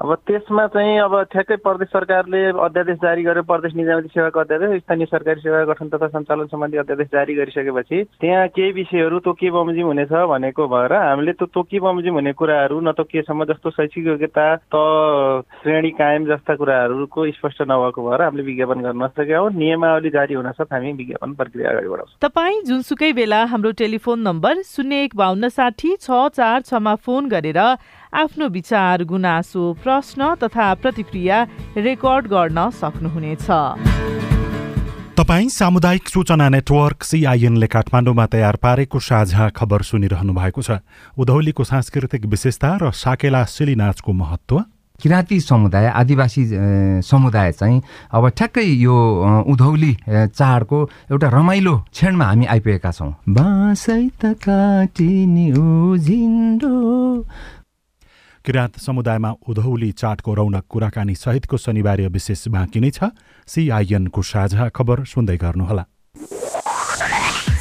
अब 0.00 0.14
त्यसमा 0.26 0.66
चाहिँ 0.70 0.98
अब 1.00 1.14
ठ्याक्कै 1.26 1.56
प्रदेश 1.58 1.88
सरकारले 1.90 2.40
अध्यादेश 2.64 2.96
जारी 3.02 3.22
गरेर 3.22 3.42
प्रदेश 3.42 3.72
निजामती 3.74 4.08
सेवाको 4.08 4.40
अध्यादेश 4.40 4.82
स्थानीय 4.82 5.06
सरकारी 5.06 5.40
सेवा 5.40 5.62
गठन 5.70 5.88
तथा 5.90 6.06
सञ्चालन 6.08 6.46
सम्बन्धी 6.46 6.78
अध्यादेश 6.78 7.08
जारी 7.12 7.34
गरिसकेपछि 7.34 8.02
त्यहाँ 8.20 8.46
केही 8.54 8.70
विषयहरू 8.72 9.18
तोकिए 9.26 9.50
बमोजिम 9.50 9.86
हुनेछ 9.86 10.12
भनेको 10.30 10.66
भएर 10.70 10.92
हामीले 10.94 11.32
त्यो 11.34 11.46
तोकिए 11.50 11.80
बमोजिम 11.82 12.14
हुने 12.14 12.32
कुराहरू 12.38 12.80
नतोकिएसम्म 12.80 13.44
जस्तो 13.50 13.70
शैक्षिक 13.74 14.06
योग्यता 14.06 14.46
त 14.70 14.84
श्रेणी 15.66 15.90
कायम 15.98 16.30
जस्ता 16.30 16.54
कुराहरूको 16.54 17.26
स्पष्ट 17.32 17.62
नभएको 17.66 18.08
भएर 18.08 18.22
हामीले 18.22 18.46
विज्ञापन 18.46 18.86
गर्न 18.86 19.02
नसकेका 19.02 19.38
हौँ 19.38 19.50
नियमावली 19.58 20.10
जारी 20.14 20.34
हुन 20.34 20.50
साथ 20.54 20.78
हामी 20.78 20.92
विज्ञापन 21.02 21.34
प्रक्रिया 21.42 21.70
अगाडि 21.70 21.88
बढाउँछौँ। 21.88 22.22
तपाईँ 22.22 22.62
जुनसुकै 22.70 23.12
बेला 23.18 23.44
हाम्रो 23.50 23.74
टेलिफोन 23.82 24.22
नम्बर 24.22 24.62
शून्य 24.70 25.02
एक 25.04 25.16
बाहन्न 25.18 25.48
साठी 25.58 25.94
छ 25.98 26.22
चार 26.38 26.60
छमा 26.70 26.94
फोन 27.02 27.28
गरेर 27.28 27.62
आफ्नो 28.08 28.48
विचार 28.48 29.02
गुनासो 29.04 29.72
प्रश्न 29.84 30.34
तथा 30.42 30.66
प्रतिक्रिया 30.74 31.42
रेकर्ड 31.76 32.26
गर्न 32.26 32.58
सक्नुहुनेछ। 32.72 33.46
तपाईँ 35.18 35.48
सामुदायिक 35.50 36.08
सूचना 36.08 36.48
नेटवर्क 36.48 37.02
सिआइएनले 37.04 37.66
काठमाडौँमा 37.66 38.26
तयार 38.26 38.56
पारेको 38.56 38.98
साझा 38.98 39.48
खबर 39.52 39.82
सुनिरहनु 39.82 40.32
भएको 40.32 40.62
छ। 40.62 40.80
उधौलीको 41.18 41.64
सांस्कृतिक 41.64 42.24
विशेषता 42.24 42.70
र 42.82 42.90
साकेला 42.96 43.44
सिली 43.44 43.74
नाचको 43.76 44.12
महत्व 44.12 44.64
किराँती 44.98 45.38
समुदाय 45.40 45.86
आदिवासी 45.94 46.42
समुदाय 47.06 47.52
चाहिँ 47.52 47.82
अब 48.10 48.28
ठ्याक्कै 48.34 48.66
यो 48.82 48.94
उधौली 49.46 49.92
चाडको 50.10 50.78
एउटा 51.10 51.28
रमाइलो 51.30 51.74
क्षणमा 51.94 52.24
हामी 52.24 52.46
आइपुगेका 52.46 52.90
छौँ। 52.90 53.12
बाँसै 53.30 54.02
त 54.18 54.34
काटिने 54.42 55.46
किराँत 58.48 58.78
समुदायमा 58.80 59.30
उधौली 59.48 59.90
चाटको 59.92 60.34
रौनक 60.34 60.64
कुराकानी 60.70 61.14
सहितको 61.14 61.56
शनिबार 61.58 62.00
विशेष 62.08 62.48
बाँकी 62.48 62.80
नै 62.80 62.90
छ। 62.90 63.12
सिआइएनको 63.48 64.22
साझा 64.24 64.68
खबर 64.72 65.04
सुन्दै 65.04 65.36
गर्नुहोला। 65.36 65.84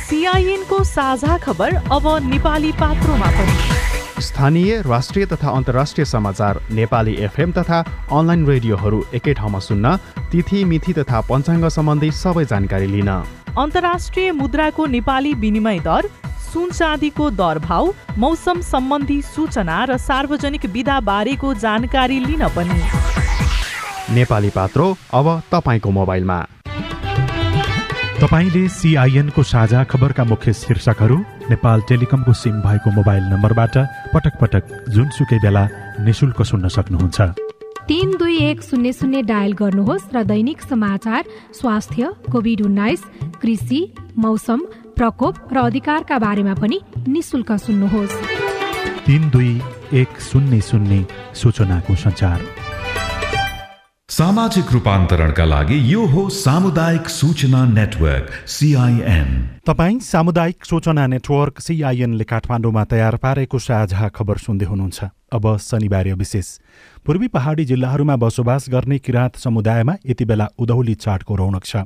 सिआइएनको 0.08 0.78
साझा 0.86 1.38
खबर 1.44 1.76
अब 1.92 2.06
नेपाली 2.24 2.72
पात्रोमा 2.80 3.30
पनि। 3.36 4.22
स्थानीय 4.22 4.82
राष्ट्रिय 4.88 5.26
तथा 5.28 5.50
अन्तर्राष्ट्रिय 5.52 6.06
समाचार 6.08 6.62
नेपाली 6.72 7.16
एफएम 7.28 7.52
तथा 7.52 7.80
अनलाइन 8.10 8.46
रेडियोहरू 8.48 9.04
एकै 9.14 9.34
ठाउँमा 9.34 9.60
सुन्न 9.60 9.96
तिथि 10.32 10.64
मिथि 10.64 10.94
तथा 10.94 11.22
पञ्चाङ्ग 11.28 11.68
सम्बन्धी 11.70 12.12
सबै 12.14 12.46
जानकारी 12.46 12.88
लिन। 12.88 13.12
अन्तर्राष्ट्रिय 13.60 14.32
मुद्राको 14.40 14.86
नेपाली 14.96 15.34
विनिमय 15.44 15.80
दर 15.84 16.10
सुन 16.48 16.70
चाँदीको 16.72 17.30
दर 17.32 17.60
भाउ 17.60 17.92
मौसम 18.18 18.62
सम्बन्धी 18.64 19.22
सूचना 19.24 19.84
र 19.86 19.98
सार्वजनिक 20.00 20.66
विधा 20.72 21.00
बारेको 21.04 21.54
जानकारी 21.56 22.20
लिन 22.20 22.48
पनि। 22.56 22.80
नेपाली 24.16 24.50
पात्रो 24.50 24.86
अब 25.14 25.28
तपाईँको 25.52 25.92
मोबाइलमा। 25.92 26.40
तपाईँले 28.22 28.68
सिआइएनको 28.70 29.44
साझा 29.44 29.84
खबरका 29.84 30.24
मुख्य 30.24 30.54
शीर्षकहरू 30.54 31.18
नेपाल 31.50 31.82
टेलिकमको 31.90 32.34
सिम 32.34 32.56
भएको 32.62 32.92
मोबाइल 32.92 33.24
नम्बरबाट 33.34 33.78
पटक 34.14 34.40
पटक 34.42 34.64
जुनसुकै 34.90 35.40
बेला 35.40 35.64
निशुल्क 36.02 36.42
सुन्न 36.44 36.68
सक्नुहुन्छ। 36.68 37.20
तिन 37.88 38.18
दुई 38.18 38.38
एक 38.48 38.62
शून्य 38.64 38.92
शून्य 38.94 39.22
डायल 39.22 39.54
गर्नुहोस् 39.54 40.10
र 40.16 40.24
दैनिक 40.24 40.62
समाचार 40.62 41.24
स्वास्थ्य 41.60 42.10
कोभिड 42.32 42.62
उन्नाइस 42.62 43.04
कृषि 43.42 43.82
मौसम 44.18 44.66
प्रकोप 44.98 45.36
र 45.54 45.58
अधिकारका 45.58 46.20
बारेमा 46.20 46.54
पनि 46.54 46.82
निशुल्क 47.08 47.52
सुन्नुहोस्। 47.52 48.16
तिन 49.06 49.30
दुई 49.30 49.62
एक 49.94 50.20
शून्य 50.22 50.62
शून्य 50.62 51.06
सूचनाको 51.36 51.96
सञ्चार। 51.96 52.42
सामाजिक 54.10 54.72
रूपान्तरणका 54.72 55.46
लागि 55.46 55.94
यो 55.94 56.06
हो 56.06 56.30
सामुदायिक 56.30 57.10
सूचना 57.10 57.66
नेटवर्क 57.66 58.28
सिआइएन 58.48 59.57
तपाईँ 59.68 60.00
सामुदायिक 60.00 60.66
सूचना 60.66 61.06
नेटवर्क 61.08 61.60
सिआइएनले 61.60 62.24
काठमाडौँमा 62.24 62.84
तयार 62.88 63.16
पारेको 63.20 63.60
साझा 63.60 64.08
खबर 64.16 64.38
सुन्दै 64.40 64.66
हुनुहुन्छ। 64.66 65.04
अब 65.28 65.46
शनिबार 65.60 66.08
विशेष। 66.16 66.48
पूर्वी 67.06 67.28
पहाडी 67.28 67.64
जिल्लाहरूमा 67.66 68.16
बसोबास 68.16 68.66
गर्ने 68.70 68.98
किराँत 69.00 69.36
समुदायमा 69.36 69.94
यति 70.08 70.26
बेला 70.26 70.48
उधौली 70.58 70.96
चाडको 70.96 71.36
रौनक 71.36 71.64
छ। 71.66 71.84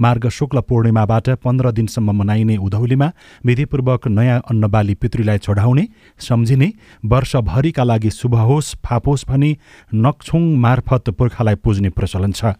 मार्ग 0.00 0.28
शुक्ल 0.28 0.60
पूर्णिमाबाट 0.60 1.28
पन्ध्र 1.38 1.70
दिनसम्म 1.70 2.10
मनाइने 2.12 2.56
उधौलीमा 2.58 3.10
विधिपूर्वक 3.46 4.08
नयाँ 4.08 4.40
अन्नबाली 4.50 4.94
पितृलाई 4.94 5.38
चढाउने 5.38 5.86
सम्झिने 6.18 6.72
वर्षभरिका 7.04 7.84
लागि 7.84 8.10
शुभ 8.10 8.34
होस् 8.34 8.74
फापोस् 8.82 9.26
भनी 9.28 9.56
नक्छुङ 9.94 10.42
मार्फत 10.58 11.10
पुर्खालाई 11.14 11.54
पुज्ने 11.54 11.90
प्रचलन 11.90 12.32
छ। 12.32 12.58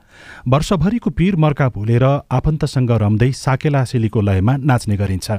वर्षभरिको 0.49 1.11
पीर 1.11 1.37
मर्का 1.37 1.69
भुलेर 1.75 2.05
आफन्तसँग 2.31 2.91
रम्दै 3.03 3.33
साकेला 3.35 3.85
सिलीको 3.85 4.21
लयमा 4.21 4.57
नाच्ने 4.63 4.97
गरिन्छ। 4.97 5.31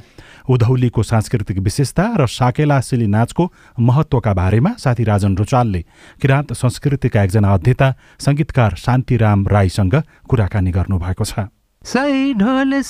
उधौलीको 0.49 1.03
सांस्कृतिक 1.03 1.57
विशेषता 1.59 2.03
र 2.19 2.25
साकेला 2.27 2.79
सिली 2.81 3.07
नाचको 3.07 3.43
महत्वका 3.79 4.33
बारेमा 4.33 4.71
साथी 4.77 5.03
राजन 5.03 5.35
रुचालले 5.37 5.81
किराँत 6.21 6.53
संस्कृतिका 6.53 7.23
एकजना 7.23 7.53
अध्येता 7.53 7.87
सङ्गीतकार 8.19 8.75
शान्तिराम 8.77 9.47
राईसँग 9.47 9.95
कुराकानी 10.29 10.71
गर्नुभएको 10.71 11.25
छ। 11.25 11.47
सै 11.81 12.33
ढोले 12.37 12.81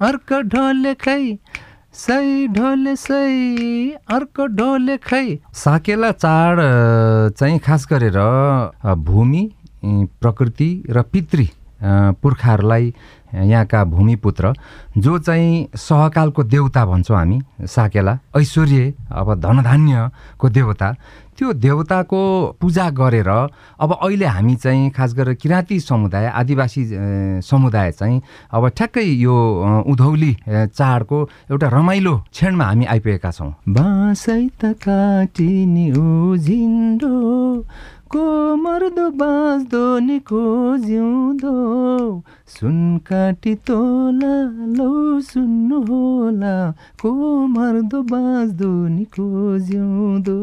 अर्को 0.00 0.40
ढोले 0.46 0.94
खै। 0.94 1.22
सै 1.90 2.46
ढोले 2.54 2.94
सै 2.96 3.98
अर्को 4.08 4.46
ढोले 4.58 4.96
खै। 4.98 5.26
साकेला 5.54 6.10
चाड 6.14 6.56
चाहिँ 7.34 7.58
खास 7.58 7.86
गरेर 7.90 8.18
भूमि 9.06 9.42
प्रकृति 10.22 10.70
र 10.90 11.02
पितृ 11.02 11.46
पुर्खाहरूलाई 11.82 12.92
यहाँका 13.34 13.84
भूमिपुत्र 13.84 14.52
जो 14.98 15.18
चाहिँ 15.18 15.68
सहकालको 15.76 16.42
देउता 16.42 16.84
भन्छौँ 16.86 17.16
हामी 17.16 17.40
साकेला 17.62 18.18
ऐश्वर्य 18.36 18.92
अब 19.12 19.34
धनधान्यको 19.40 20.48
देवता 20.48 20.94
त्यो 21.38 21.52
देवताको 21.52 22.20
पूजा 22.60 22.88
गरेर 22.90 23.28
अब 23.28 23.92
अहिले 24.02 24.26
हामी 24.26 24.54
चाहिँ 24.56 24.90
खास 24.90 25.14
गरेर 25.14 25.34
किराँती 25.34 25.78
समुदाय 25.80 26.26
आदिवासी 26.26 26.82
समुदाय 27.40 27.92
चाहिँ 27.92 28.20
अब 28.52 28.68
ठ्याक्कै 28.68 29.04
यो 29.24 29.34
उधौली 29.88 30.32
चाडको 30.48 31.18
एउटा 31.50 31.68
रमाइलो 31.68 32.16
क्षणमा 32.32 32.64
हामी 32.64 32.84
आइपुगेका 32.84 33.30
छौँ। 33.30 33.52
को 38.10 38.56
मर्दो 38.56 39.10
बाँच्दो 39.10 39.82
निको 39.98 40.42
जिउँदो। 40.78 41.54
सुन 42.46 42.98
काटी 43.06 43.54
तोला 43.54 44.34
लौ 44.74 45.20
सुन्नु 45.20 45.78
होला। 45.80 46.54
को 47.02 47.10
मर्दो 47.46 48.02
बाँच्दो 48.02 48.70
निको 48.88 49.58
जिउँदो। 49.58 50.38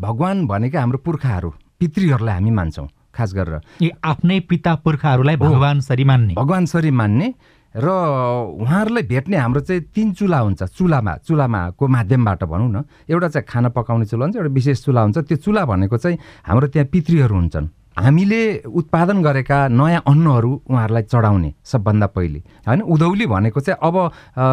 भगवान् 0.00 0.46
भनेको 0.46 0.78
हाम्रो 0.78 0.98
पुर्खाहरू 0.98 1.50
पितृहरूलाई 1.78 2.34
हामी 2.34 2.50
मान्छौँ 2.50 2.88
खास 3.14 3.34
गरेर। 3.34 3.90
आफ्नै 4.04 4.40
पिता 4.50 4.74
पुर्खाहरूलाई 4.74 5.36
भगवान् 5.36 5.80
सरी 5.80 6.04
मान्ने। 6.04 6.34
भगवान् 6.34 6.66
सरी 6.66 6.90
मान्ने 6.90 7.34
र 7.76 7.86
उहाँहरूलाई 7.86 9.02
भेट्ने 9.06 9.36
हाम्रो 9.36 9.60
चाहिँ 9.60 9.82
तिन 9.94 10.12
चुला 10.18 10.38
हुन्छ। 10.38 10.62
चुलामा 10.74 11.16
चुलामाको 11.26 11.86
माध्यमबाट 11.86 12.44
भनौँ 12.44 12.70
न। 12.70 12.82
एउटा 13.10 13.28
चाहिँ 13.28 13.46
खाना 13.46 13.68
पकाउने 13.70 14.06
चुला 14.06 14.24
हुन्छ 14.24 14.36
एउटा 14.36 14.50
विशेष 14.50 14.84
चुला 14.84 15.00
हुन्छ। 15.02 15.18
त्यो 15.18 15.36
चुला 15.38 15.64
भनेको 15.64 15.96
चाहिँ 15.96 16.18
हाम्रो 16.46 16.66
त्यहाँ 16.66 16.88
पितृहरू 16.90 17.34
हुन्छन्। 17.34 17.68
हामीले 17.98 18.40
उत्पादन 18.64 19.22
गरेका 19.22 19.68
नयाँ 19.68 20.02
अन्नहरू 20.06 20.50
उहाँहरूलाई 20.70 21.02
चढाउने 21.02 21.52
सबभन्दा 21.64 22.06
पहिले। 22.06 22.38
होइन 22.66 22.80
उधौली 22.82 23.26
भनेको 23.26 23.60
चाहिँ 23.60 23.78
अब 23.82 23.96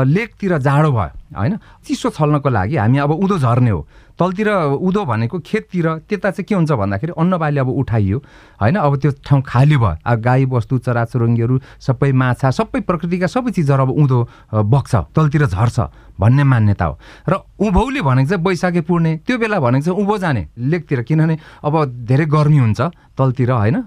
लेकतिर 0.08 0.58
जाडो 0.58 0.92
भयो। 0.92 1.12
होइन? 1.36 1.58
चिसो 1.84 2.10
छल्नको 2.10 2.50
लागि 2.50 2.76
हामी 2.78 2.98
अब 2.98 3.12
उँधो 3.12 3.38
झर्ने 3.38 3.70
हो। 3.70 3.88
तलतिर 4.20 4.50
उँधो 4.82 5.06
भनेको 5.06 5.40
खेततिर 5.46 5.88
त्यता 6.10 6.30
चाहिँ 6.32 6.46
के 6.50 6.56
हुन्छ 6.56 6.72
भन्दाखेरि 6.72 7.14
अन्न 7.18 7.38
बाली 7.38 7.60
अब 7.60 7.70
उठाइयो। 7.70 8.18
होइन? 8.62 8.76
अब 8.76 8.98
त्यो 8.98 9.12
ठाउँ 9.22 9.42
खाली 9.46 9.78
भयो। 9.78 9.98
अब 10.02 10.20
गाई 10.22 10.46
बस्तु 10.50 10.78
चराचुरुङ्गीहरू 10.78 11.60
सबै 11.80 12.12
माछा 12.12 12.50
सबै 12.50 12.82
प्रकृतिका 12.82 13.28
सबै 13.28 13.52
चिजहरू 13.54 13.84
अब 13.84 13.92
उँधो 13.94 14.20
बग्छ 14.66 14.96
तलतिर 15.14 15.46
झर्छ 15.46 15.80
भन्ने 16.18 16.44
मान्यता 16.44 16.86
हो। 16.86 16.98
र 17.30 17.34
उँभौली 17.62 18.02
भनेको 18.02 18.30
चाहिँ 18.30 18.44
बैशाखी 18.44 18.82
पुर्ने 18.90 19.22
त्यो 19.22 19.38
बेला 19.38 19.60
भनेको 19.62 19.86
चाहिँ 19.86 20.00
उँभो 20.02 20.18
जाने 20.18 20.48
लेकतिर। 20.58 21.02
किनभने 21.06 21.38
अब 21.62 21.74
धेरै 22.10 22.26
गर्मी 22.26 22.58
हुन्छ 22.58 22.82
तलतिर 23.14 23.52
होइन? 23.52 23.78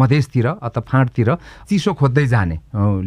मधेसतिर 0.00 0.46
अथवा 0.48 0.80
फाँटतिर 0.84 1.28
चिसो 1.68 1.92
खोज्दै 1.96 2.26
जाने 2.28 2.56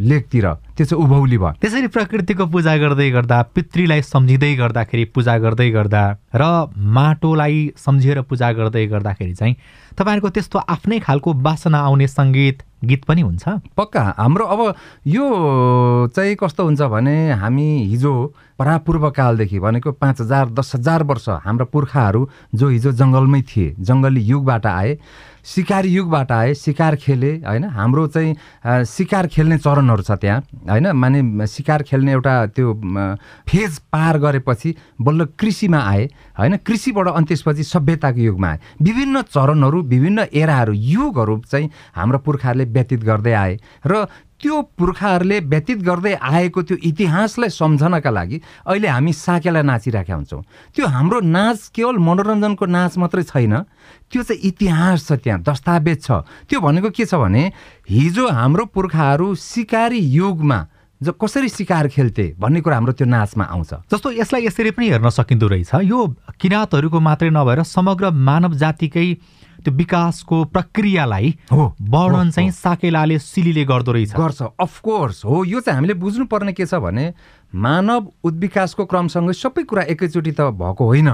लेकतिर। 0.02 0.46
त्यो 0.74 0.86
चाहिँ 0.86 0.98
उभौली 0.98 1.38
भयो। 1.38 1.62
त्यसरी 1.62 1.86
प्रकृतिको 1.94 2.46
पूजा 2.46 2.76
गर्दै 2.76 3.10
गर्दा 3.10 3.42
पितृलाई 3.82 4.02
सम्झिँदै 4.02 4.54
गर्दाखेरि 4.56 5.04
पूजा 5.10 5.34
गर्दै 5.38 5.70
गर्दा 5.70 6.02
र 6.34 6.42
माटोलाई 6.78 7.74
सम्झिएर 7.76 8.20
पूजा 8.22 8.52
गर्दै 8.54 8.86
गर्दाखेरि 8.86 9.34
चाहिँ 9.34 9.54
तपाईँहरूको 9.98 10.28
त्यस्तो 10.30 10.58
आफ्नै 10.70 10.98
खालको 11.02 11.32
बासना 11.42 11.78
आउने 11.80 12.06
सङ्गीत 12.06 12.62
गीत 12.84 13.04
पनि 13.04 13.20
हुन्छ? 13.20 13.44
पक्का। 13.76 14.02
हाम्रो 14.18 14.44
अब 14.46 14.60
यो 15.06 15.26
चाहिँ 16.14 16.34
कस्तो 16.34 16.62
हुन्छ 16.64 16.82
भने 16.82 17.32
हामी 17.32 17.66
हिजो 17.90 18.12
परापूर्वकालदेखि 18.58 19.58
भनेको 19.58 19.92
पाँच 19.92 20.20
हजार 20.20 20.48
दस 20.50 20.72
हजार 20.74 21.02
वर्ष 21.02 21.28
हाम्रा 21.42 21.66
पुर्खाहरू 21.66 22.28
जो 22.54 22.68
हिजो 22.68 22.92
जङ्गलमै 22.92 23.42
थिए 23.42 23.74
जङ्गली 23.80 24.22
युगबाट 24.22 24.66
आए 24.66 24.98
सिकार 25.44 25.86
युगबाट 25.86 26.32
आए 26.32 26.54
सिकार 26.54 26.96
खेले 26.96 27.30
होइन? 27.38 27.64
हाम्रो 27.64 28.06
चाहिँ 28.06 28.34
सिकार 28.86 29.26
खेल्ने 29.26 29.58
चरणहरू 29.58 30.02
छ 30.02 30.10
त्यहाँ 30.12 30.40
होइन? 30.70 30.86
माने 30.92 31.46
सिकार 31.46 31.82
खेल्ने 31.82 32.12
एउटा 32.12 32.34
त्यो 32.46 32.74
फेज 33.48 33.78
पार 33.92 34.18
गरेपछि 34.18 34.74
बल्ल 35.00 35.24
कृषिमा 35.38 35.78
आए। 35.78 36.08
होइन 36.38 36.56
कृषिबाट 36.66 37.08
अनि 37.08 37.26
त्यसपछि 37.28 37.64
सभ्यताको 37.64 38.20
युगमा 38.20 38.48
आए 38.48 38.58
विभिन्न 38.82 39.22
चरणहरू 39.34 39.82
विभिन्न 39.92 40.26
एराहरू 40.32 40.72
युगहरू 40.72 41.38
चाहिँ 41.50 41.70
हाम्रो 41.96 42.18
पुर्खाहरूले 42.26 42.64
व्यतीत 42.72 43.02
गर्दै 43.04 43.32
आए 43.32 43.56
र 43.86 44.04
त्यो 44.42 44.60
पुर्खाहरूले 44.78 45.38
व्यतीत 45.38 45.78
गर्दै 45.86 46.14
आएको 46.18 46.62
त्यो 46.62 46.76
इतिहासलाई 46.82 47.50
सम्झनका 47.54 48.10
लागि 48.10 48.40
अहिले 48.66 48.88
हामी 48.88 49.12
साकेला 49.14 49.62
नाचिरहेका 49.62 50.14
हुन्छौँ। 50.14 50.42
त्यो 50.74 50.86
हाम्रो 50.86 51.20
नाच 51.20 51.70
केवल 51.70 51.96
मनोरञ्जनको 52.02 52.66
नाच 52.66 52.98
मात्रै 52.98 53.22
छैन 53.22 53.54
त्यो 54.10 54.22
चाहिँ 54.22 54.42
इतिहास 54.42 55.06
छ 55.06 55.12
त्यहाँ 55.22 55.40
दस्तावेज 55.46 55.98
छ। 56.02 56.26
त्यो 56.50 56.58
भनेको 56.58 56.90
के 56.90 57.04
छ 57.06 57.14
भने 57.22 57.42
हिजो 57.86 58.26
हाम्रो 58.34 58.64
पुर्खाहरू 58.74 59.34
सिकारी 59.38 60.00
युगमा 60.10 60.58
जो 61.02 61.12
कसरी 61.12 61.48
सिकार 61.48 61.88
खेल्थे 61.88 62.26
भन्ने 62.38 62.60
कुरा 62.62 62.76
हाम्रो 62.76 62.92
त्यो 62.94 63.06
नाचमा 63.06 63.44
आउँछ। 63.44 63.90
जस्तो 63.90 64.10
यसलाई 64.12 64.46
यसरी 64.46 64.70
पनि 64.70 64.88
हेर्न 64.90 65.10
सकिँदो 65.10 65.46
रहेछ। 65.50 65.74
यो 65.82 65.98
किराँतहरूको 66.38 67.00
मात्रै 67.00 67.30
नभएर 67.30 67.62
समग्र 67.66 68.10
मानव 68.10 68.54
जातिकै 68.54 69.06
त्यो 69.62 69.72
विकासको 69.74 70.44
प्रक्रियालाई 70.54 71.28
हो। 71.52 71.64
वर्णन 71.82 72.30
चाहिँ 72.30 72.50
साकेलाले 72.50 73.18
सिलीले 73.18 73.64
गर्दो 73.64 73.92
रहेछ। 73.92 74.14
गर्छ। 74.14 74.42
अफकोर्स 74.58 75.24
हो। 75.24 75.44
यो 75.44 75.60
चाहिँ 75.60 75.76
हामीले 75.76 75.94
बुझ्नुपर्ने 75.94 76.52
के 76.52 76.66
छ 76.66 76.74
भने 76.82 77.14
मानव 77.54 78.24
उद्विकासको 78.24 78.84
क्रमसँगै 78.84 79.32
सबै 79.32 79.62
कुरा 79.68 79.82
एकैचोटि 79.92 80.32
त 80.32 80.40
भएको 80.56 80.84
होइन। 80.84 81.10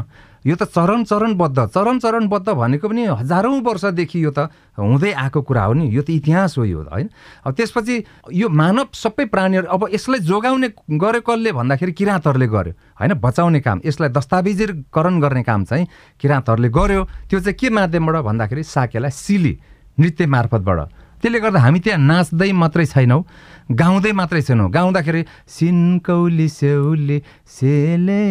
यो 0.47 0.55
त 0.55 0.71
चरण 0.71 1.03
चरणबद्ध 1.05 1.67
चरण 1.75 1.99
चरणबद्ध 1.99 2.49
भनेको 2.49 2.89
पनि 2.89 3.05
हजारौँ 3.11 3.61
वर्षदेखि 3.61 4.25
यो 4.25 4.31
त 4.31 4.47
हुँदै 4.79 5.13
आएको 5.13 5.43
कुरा 5.43 5.65
हो 5.65 5.73
नि। 5.75 5.91
यो 5.91 6.03
त 6.03 6.11
इतिहास 6.15 6.59
हो 6.59 6.65
यो 6.65 6.83
होइन? 6.87 7.11
अब 7.43 7.53
त्यसपछि 7.59 8.05
यो 8.33 8.49
मानव 8.49 8.95
सबै 8.95 9.25
प्राणीहरू 9.35 9.67
अब 9.67 9.91
यसलाई 9.91 10.21
जोगाउने 10.23 10.69
गर्यो 10.95 11.21
कसले 11.27 11.53
भन्दाखेरि 11.53 11.93
किराँतहरूले 11.93 12.47
गर्यो 12.47 12.75
होइन? 12.97 13.13
बचाउने 13.19 13.61
काम 13.61 13.81
यसलाई 13.85 14.11
दस्तावेजीकरण 14.15 15.21
गर्ने 15.21 15.43
काम 15.43 15.65
चाहिँ 15.65 15.87
किराँतहरूले 16.23 16.69
गर्यो। 16.71 17.03
त्यो 17.29 17.41
चाहिँ 17.41 17.59
के 17.59 17.69
माध्यमबाट 17.69 18.23
भन्दाखेरि 18.23 18.63
साकेला 18.63 19.11
सिली 19.11 19.59
नृत्य 19.99 20.27
मार्फतबाट 20.27 20.79
त्यसले 21.23 21.39
गर्दा 21.39 21.61
हामी 21.61 21.79
त्यहाँ 21.85 22.01
नाच्दै 22.01 22.51
मात्रै 22.53 22.87
छैनौँ 22.95 23.23
गाउँदै 23.69 24.13
मात्रै 24.17 24.41
छैनौँ। 24.49 24.71
गाउँदाखेरि 24.73 25.23
सिन्कौली 25.45 26.49
स्याउली 26.49 27.19
सेले 27.45 28.23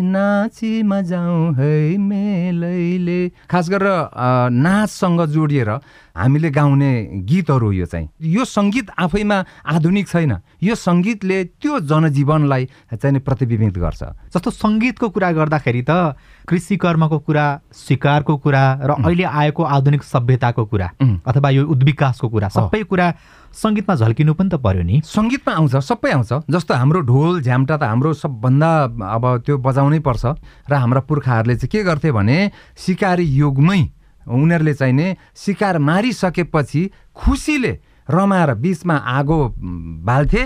नाचीमा 0.00 1.00
जाउँ 1.04 1.52
है 1.58 1.96
मेलैले। 2.00 3.20
खास 3.44 3.68
गरेर 3.68 3.92
नाचसँग 4.56 5.20
जोडिएर 5.34 5.70
हामीले 6.16 6.50
गाउने 6.50 6.92
गीतहरू 7.24 7.72
यो 7.72 7.86
चाहिँ। 7.86 8.08
यो 8.20 8.44
सङ्गीत 8.44 8.90
आफैमा 8.98 9.38
आधुनिक 9.64 10.08
छैन। 10.08 10.32
यो 10.62 10.74
सङ्गीतले 10.74 11.44
त्यो 11.60 11.80
जनजीवनलाई 11.88 12.64
चाहिँ 13.00 13.20
प्रतिबिम्बित 13.20 13.78
गर्छ। 13.78 14.02
जस्तो 14.34 14.50
सङ्गीतको 14.50 15.08
कुरा 15.08 15.32
गर्दाखेरि 15.32 15.82
त 15.88 16.16
कृषि 16.48 16.76
कर्मको 16.76 17.18
कुरा 17.18 17.46
सिकारको 17.72 18.36
कुरा 18.36 18.62
र 18.82 18.90
अहिले 19.00 19.24
आएको 19.24 19.62
आधुनिक 19.62 20.02
सभ्यताको 20.02 20.64
कुरा 20.66 20.88
अथवा 21.26 21.48
यो 21.50 21.62
उद्विकासको 21.64 22.28
कुरा 22.28 22.48
सबै 22.48 22.82
कुरा 22.90 23.06
सङ्गीतमा 23.52 23.94
झल्किनु 23.94 24.32
पनि 24.34 24.48
त 24.48 24.54
पर्यो 24.60 24.82
नि। 24.82 25.00
सङ्गीतमा 25.04 25.52
आउँछ 25.54 25.74
सबै 25.80 26.10
आउँछ। 26.12 26.32
जस्तो 26.50 26.72
हाम्रो 26.74 27.00
ढोल 27.08 27.40
झ्याम्टा 27.40 27.76
त 27.76 27.82
हाम्रो 27.88 28.12
सबभन्दा 28.12 28.70
अब 29.16 29.24
त्यो 29.46 29.58
बजाउनै 29.60 30.00
पर्छ। 30.00 30.24
र 30.68 30.72
हाम्रा 30.72 31.00
पुर्खाहरूले 31.08 31.56
चाहिँ 31.56 31.70
के 31.72 31.80
गर्थे 31.84 32.10
भने 32.12 32.50
सिकारी 32.76 33.24
युगमै 33.24 33.80
उनीहरूले 34.28 34.74
चाहिँ 34.74 34.94
नि 34.94 35.14
सिकार 35.34 35.78
मारिसकेपछि 35.78 36.90
खुसीले 37.14 37.72
रमाएर 38.10 38.54
बिचमा 38.54 38.96
आगो 38.96 39.38
बाल्थे 40.06 40.42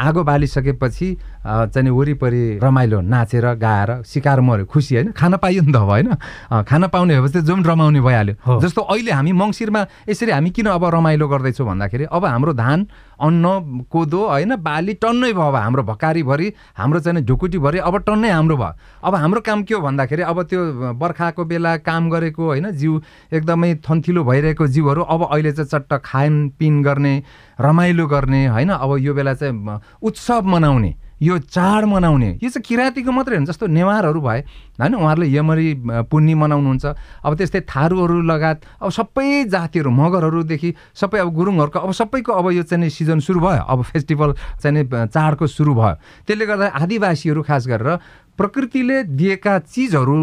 आगो 0.00 0.22
बालिसकेपछि 0.24 1.16
चाहिँ 1.44 1.90
वरिपरि 1.90 2.58
रमाइलो 2.62 3.00
नाचेर 3.02 3.46
गाएर 3.58 3.90
सिकार 4.06 4.40
मऱ्यो 4.40 4.64
खुसी 4.66 4.94
होइन? 4.94 5.10
खाना 5.12 5.36
पाइयो 5.36 5.62
नि 5.62 5.72
त 5.72 5.76
अब 5.76 5.90
होइन? 5.90 6.14
खाना 6.62 6.86
पाउने 6.86 7.20
भएपछि 7.20 7.40
जो 7.42 7.54
पनि 7.54 7.68
रमाउने 7.68 8.00
भइहाल्यो। 8.00 8.60
जस्तो 8.62 8.80
अहिले 8.82 9.12
हामी 9.12 9.32
मङ्सिरमा 9.32 9.86
यसरी 10.08 10.30
हामी 10.30 10.50
किन 10.50 10.66
अब 10.70 10.84
रमाइलो 10.94 11.28
गर्दैछौँ 11.28 11.66
भन्दाखेरि 11.66 12.04
अब 12.14 12.24
हाम्रो 12.24 12.52
धान 12.54 12.86
अन्न 13.22 13.86
कोदो 13.90 14.20
होइन 14.28 14.56
बाली 14.62 14.94
टन्नै 15.02 15.32
भयो 15.32 15.42
अब 15.42 15.56
हाम्रो 15.56 15.82
भकारीभरि 15.82 16.52
हाम्रो 16.78 17.00
चाहिँ 17.00 17.24
ढुकुटीभरि 17.26 17.78
अब 17.78 17.96
टन्नै 18.06 18.30
हाम्रो 18.30 18.56
भयो। 18.56 18.72
अब 19.02 19.14
हाम्रो 19.14 19.40
काम 19.42 19.62
के 19.62 19.74
हो 19.74 19.80
भन्दाखेरि 19.80 20.22
अब 20.22 20.42
त्यो 20.46 20.94
बर्खाको 20.94 21.44
बेला 21.44 21.76
काम 21.82 22.10
गरेको 22.10 22.42
होइन 22.46 22.70
जिउ 22.70 23.00
एकदमै 23.32 23.74
थन्थिलो 23.82 24.24
भइरहेको 24.24 24.66
जिउहरू 24.66 25.02
अब 25.02 25.28
अहिले 25.30 25.52
चाहिँ 25.52 25.68
चट्ट 25.68 25.92
खानपिन 26.04 26.82
गर्ने 26.82 27.14
रमाइलो 27.60 28.06
गर्ने 28.06 28.46
होइन 28.46 28.70
अब 28.70 28.96
यो 28.98 29.14
बेला 29.14 29.34
चाहिँ 29.34 29.80
उत्सव 30.02 30.42
मनाउने 30.46 30.94
यो 31.22 31.38
चाड 31.38 31.84
मनाउने 31.84 32.30
यो 32.42 32.48
चाहिँ 32.48 32.62
किराँतीको 32.62 33.12
मात्रै 33.12 33.36
होइन 33.36 33.46
जस्तो 33.46 33.66
नेवारहरू 33.70 34.20
भए 34.20 34.40
होइन? 34.82 34.94
उहाँहरूले 34.98 35.26
यमरी 35.30 35.68
पुन्नी 36.10 36.34
मनाउनुहुन्छ। 36.34 36.84
अब 37.22 37.32
त्यस्तै 37.38 37.60
थारूहरू 37.70 38.20
लगायत 38.26 38.58
अब 38.82 38.90
सबै 38.90 39.46
जातिहरू 39.46 39.90
मगरहरूदेखि 39.90 40.70
सबै 40.94 41.18
अब 41.22 41.28
गुरुङहरूको 41.32 41.78
अब 41.78 41.92
सबैको 41.94 42.32
अब 42.32 42.46
यो 42.52 42.62
चाहिँ 42.66 42.90
सिजन 42.90 43.18
सुरु 43.22 43.40
भयो। 43.40 43.62
अब 43.62 43.82
फेस्टिभल 43.88 44.30
चाहिँ 44.58 44.84
चाडको 45.08 45.46
सुरु 45.46 45.72
भयो। 45.74 45.94
त्यसले 46.26 46.44
गर्दा 46.46 46.66
आदिवासीहरू 46.74 47.42
खास 47.42 47.66
गरेर 47.70 47.90
प्रकृतिले 48.32 49.02
दिएका 49.12 49.58
चिजहरू 49.68 50.16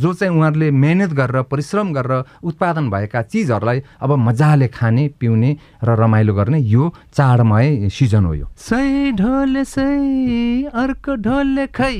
जो 0.00 0.12
चाहिँ 0.12 0.32
उहाँहरूले 0.32 0.70
मेहनत 0.72 1.10
गरेर 1.12 1.42
परिश्रम 1.52 1.92
गरेर 1.92 2.42
उत्पादन 2.42 2.88
भएका 2.90 3.22
चिजहरूलाई 3.22 3.82
अब 4.00 4.10
मजाले 4.18 4.68
खाने 4.72 5.04
पिउने 5.20 5.50
र 5.84 5.88
रमाइलो 6.00 6.34
गर्ने 6.34 6.58
यो 6.58 6.84
चाडमय 7.12 7.88
सिजन 7.92 8.24
हो 8.24 8.34
यो। 8.34 8.46
सै 8.56 9.12
ढोले 9.12 9.64
सै 9.64 9.84
अर्को 10.72 11.12
ढोले 11.20 11.66
खै। 11.76 11.96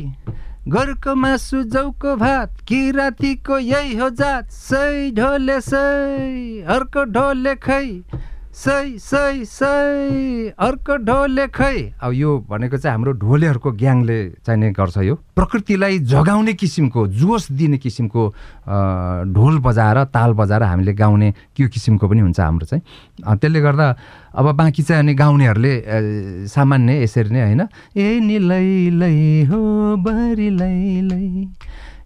घरको 0.69 1.15
मासु 1.15 1.63
जौको 1.73 2.15
भात 2.21 2.61
किरातीको 2.69 3.59
यही 3.59 3.97
हो 3.97 4.09
जात 4.21 4.51
सै 4.55 5.11
ढोले 5.19 5.59
सै 5.67 5.83
अर्को 6.77 7.05
ढोले 7.17 7.53
खै। 7.67 7.85
सै 8.57 8.97
सै 8.97 9.45
सै 9.45 10.53
अर्को 10.57 10.97
ढोले 11.05 11.47
खै। 11.53 11.93
अब 12.01 12.13
यो 12.17 12.31
भनेको 12.49 12.77
चाहिँ 12.81 12.97
हाम्रो 12.97 13.13
ढोलेहरूको 13.21 13.71
ग्याङले 13.77 14.19
चाहिने 14.49 14.73
गर्छ 14.73 14.97
यो। 15.05 15.15
प्रकृतिलाई 15.37 15.99
जगाउने 16.09 16.53
किसिमको 16.57 17.01
जोस 17.21 17.53
दिने 17.53 17.77
किसिमको 17.85 18.23
ढोल 19.37 19.55
बजाएर 19.61 19.99
ताल 20.09 20.33
बजाएर 20.41 20.63
हामीले 20.73 20.93
गाउने 20.97 21.29
त्यो 21.53 21.69
किसिमको 21.69 22.09
पनि 22.09 22.21
हुन्छ 22.25 22.41
हाम्रो 22.41 22.67
चाहिँ। 22.67 22.83
त्यसले 23.37 23.61
गर्दा 23.61 23.87
अब 24.41 24.47
बाँकी 24.57 24.83
चाहिँ 24.89 25.01
अनि 25.05 25.15
गाउनेहरूले 25.21 25.75
सामान्य 26.49 26.93
यसरी 27.05 27.31
नै 27.37 27.41
होइन 27.45 27.63
ए 27.93 28.09
निलै 28.25 28.69
लै 28.97 29.19
हो 29.53 29.61
बरी 30.01 30.49
लै 30.57 30.81
लै 31.13 31.29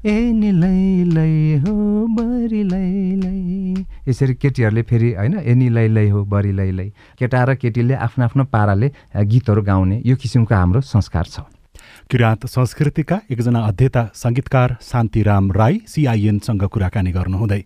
ए 0.01 0.33
निलै 0.33 1.05
लै 1.13 1.61
हो 1.61 1.73
बरी 2.17 2.63
लै 2.65 3.17
लै 3.21 3.85
यसरी 4.09 4.35
केटीहरूले 4.41 4.83
फेरि 4.89 5.11
होइन 5.13 5.35
एनी 5.45 5.69
लै 5.77 5.89
लै 5.93 6.09
हो 6.09 6.25
बरी 6.25 6.53
लै 6.57 6.71
लै 6.73 6.87
केटा 7.21 7.41
र 7.45 7.55
केटीले 7.61 7.95
आफ्नो 8.07 8.25
आफ्नो 8.25 8.45
पाराले 8.49 8.89
गीतहरू 9.33 9.63
गाउने 9.63 10.01
यो 10.09 10.17
किसिमको 10.17 10.55
हाम्रो 10.57 10.81
संस्कार 10.81 11.27
छ। 11.29 11.45
किराँत 12.09 12.47
संस्कृतिका 12.49 13.17
एकजना 13.29 13.61
अध्येता 13.61 14.03
सङ्गीतकार 14.23 14.77
शान्तिराम 14.81 15.53
राई 15.53 15.75
सिआइएनसँग 15.93 16.65
कुराकानी 16.73 17.11
गर्नुहुँदै। 17.13 17.63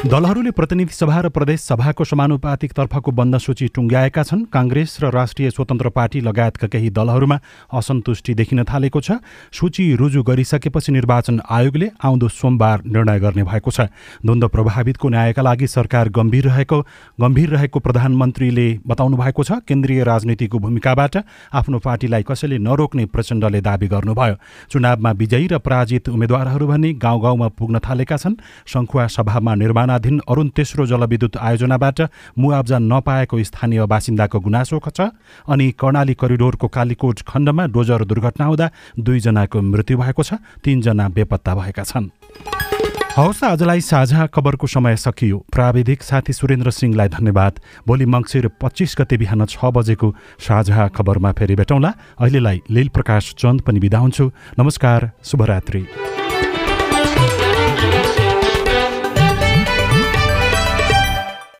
दलहरूले 0.00 0.50
प्रतिनिधि 0.56 0.94
सभा 0.96 1.18
र 1.20 1.28
प्रदेश 1.28 1.60
सभाको 1.60 2.04
समानुपातिक 2.04 2.72
तर्फको 2.72 3.12
बन्द 3.12 3.36
सूची 3.36 3.66
टुङ्ग्याएका 3.68 4.22
छन्। 4.22 4.44
काङ्ग्रेस 4.48 4.96
र 5.02 5.10
राष्ट्रिय 5.12 5.50
स्वतन्त्र 5.50 5.88
पार्टी 5.92 6.20
लगायतका 6.20 6.68
केही 6.72 6.88
दलहरूमा 6.88 7.36
असन्तुष्टि 7.68 8.34
देखिन 8.34 8.64
थालेको 8.64 9.00
छ। 9.00 9.20
सूची 9.52 9.84
रुजु 10.00 10.22
गरिसकेपछि 10.24 10.92
निर्वाचन 10.92 11.40
आयोगले 11.44 11.88
आउँदो 12.00 12.28
सोमबार 12.30 12.82
निर्णय 12.86 13.18
गर्ने 13.20 13.42
भएको 13.44 13.70
छ। 13.70 13.80
द्वन्द्व 14.24 14.48
प्रभावितको 14.48 15.08
न्यायका 15.10 15.42
लागि 15.42 15.66
सरकार 15.68 16.08
गम्भीर 16.08 16.48
रहेको 16.48 16.80
गम्भीर 17.20 17.48
रहेको 17.50 17.78
प्रधानमन्त्रीले 17.78 18.68
बताउनु 18.80 19.16
भएको 19.20 19.44
छ। 19.44 19.60
केन्द्रीय 19.68 20.00
राजनीतिको 20.02 20.58
भूमिकाबाट 20.58 21.16
आफ्नो 21.52 21.78
पार्टीलाई 21.78 22.24
कसैले 22.24 22.56
नरोक्ने 22.56 23.04
प्रचण्डले 23.04 23.60
दावी 23.60 23.88
गर्नुभयो। 23.92 24.34
चुनावमा 24.72 25.10
विजयी 25.12 25.46
र 25.52 25.58
पराजित 25.60 26.08
उम्मेद्वारहरू 26.08 26.66
भने 26.66 26.92
गाउँ 26.96 27.20
गाउँमा 27.20 27.48
पुग्न 27.52 27.84
थालेका 27.84 28.16
छन्। 28.16 28.40
सङ्खुवा 28.64 29.06
सभामा 29.06 29.54
निर्माण 29.60 29.88
निर्माणाधीन 29.90 30.20
अरुण 30.28 30.48
तेस्रो 30.56 30.86
जलविद्युत 30.86 31.36
आयोजनाबाट 31.36 32.00
मुआब्जा 32.38 32.78
नपाएको 32.80 33.42
स्थानीय 33.42 33.86
बासिन्दाको 33.86 34.38
गुनासो 34.40 34.78
छ 34.86 35.10
अनि 35.50 35.70
कर्णाली 35.74 36.14
करिडोरको 36.14 36.66
कालीकोट 36.68 37.18
खण्डमा 37.26 37.66
डोजर 37.74 38.04
दुर्घटना 38.06 38.44
हुँदा 38.46 38.70
दुईजनाको 38.98 39.60
मृत्यु 39.62 39.98
भएको 39.98 40.22
छ 40.22 40.38
तीनजना 40.62 41.08
बेपत्ता 41.10 41.54
भएका 41.54 41.82
छन्। 41.82 42.08
हवस् 43.10 43.42
आजलाई 43.44 43.80
साझा 43.82 44.26
खबरको 44.30 44.66
समय 44.66 44.96
सकियो। 44.96 45.38
प्राविधिक 45.50 46.02
साथी 46.02 46.32
सुरेन्द्र 46.32 46.70
सिंहलाई 46.70 47.08
धन्यवाद। 47.10 47.52
भोलि 47.86 48.06
मङ्सिर 48.06 48.48
पच्चिस 48.62 48.94
गते 48.98 49.16
बिहान 49.18 49.44
छ 49.50 49.58
बजेको 49.74 50.14
साझा 50.38 50.88
खबरमा 50.94 51.32
फेरि 51.34 51.54
भेटौँला। 51.58 51.90
अहिलेलाई 52.20 52.62
लील 52.70 52.88
प्रकाश 52.94 53.34
चन्द 53.34 53.60
पनि 53.66 53.80
बिदा 53.80 53.98
हुन्छु। 53.98 54.30
नमस्कार 54.58 55.10
शुभरात्री। 55.24 55.82